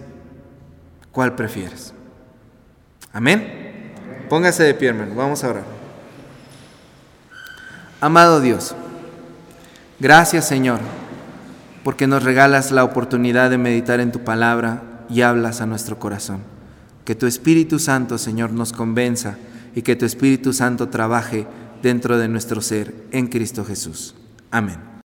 ¿Cuál 1.12 1.36
prefieres? 1.36 1.94
Amén. 3.12 3.65
Póngase 4.30 4.64
de 4.64 4.74
pie, 4.74 4.90
hermano. 4.90 5.16
Vamos 5.16 5.44
a 5.44 5.50
orar. 5.50 5.86
Amado 8.02 8.40
Dios, 8.40 8.76
gracias 10.00 10.48
Señor, 10.48 10.80
porque 11.84 12.06
nos 12.06 12.24
regalas 12.24 12.72
la 12.72 12.84
oportunidad 12.84 13.50
de 13.50 13.58
meditar 13.58 14.00
en 14.00 14.12
tu 14.12 14.20
palabra 14.20 14.84
y 15.10 15.22
hablas 15.22 15.62
a 15.62 15.66
nuestro 15.66 15.98
corazón. 15.98 16.42
Que 17.04 17.16
tu 17.16 17.26
Espíritu 17.26 17.80
Santo, 17.80 18.18
Señor, 18.18 18.52
nos 18.52 18.74
convenza 18.74 19.38
y 19.74 19.82
que 19.82 19.96
tu 19.96 20.06
Espíritu 20.06 20.54
Santo 20.54 20.90
trabaje 20.90 21.48
dentro 21.82 22.18
de 22.18 22.28
nuestro 22.28 22.62
ser 22.62 22.94
en 23.12 23.28
Cristo 23.28 23.66
Jesús. 23.66 24.14
Amén. 24.52 24.94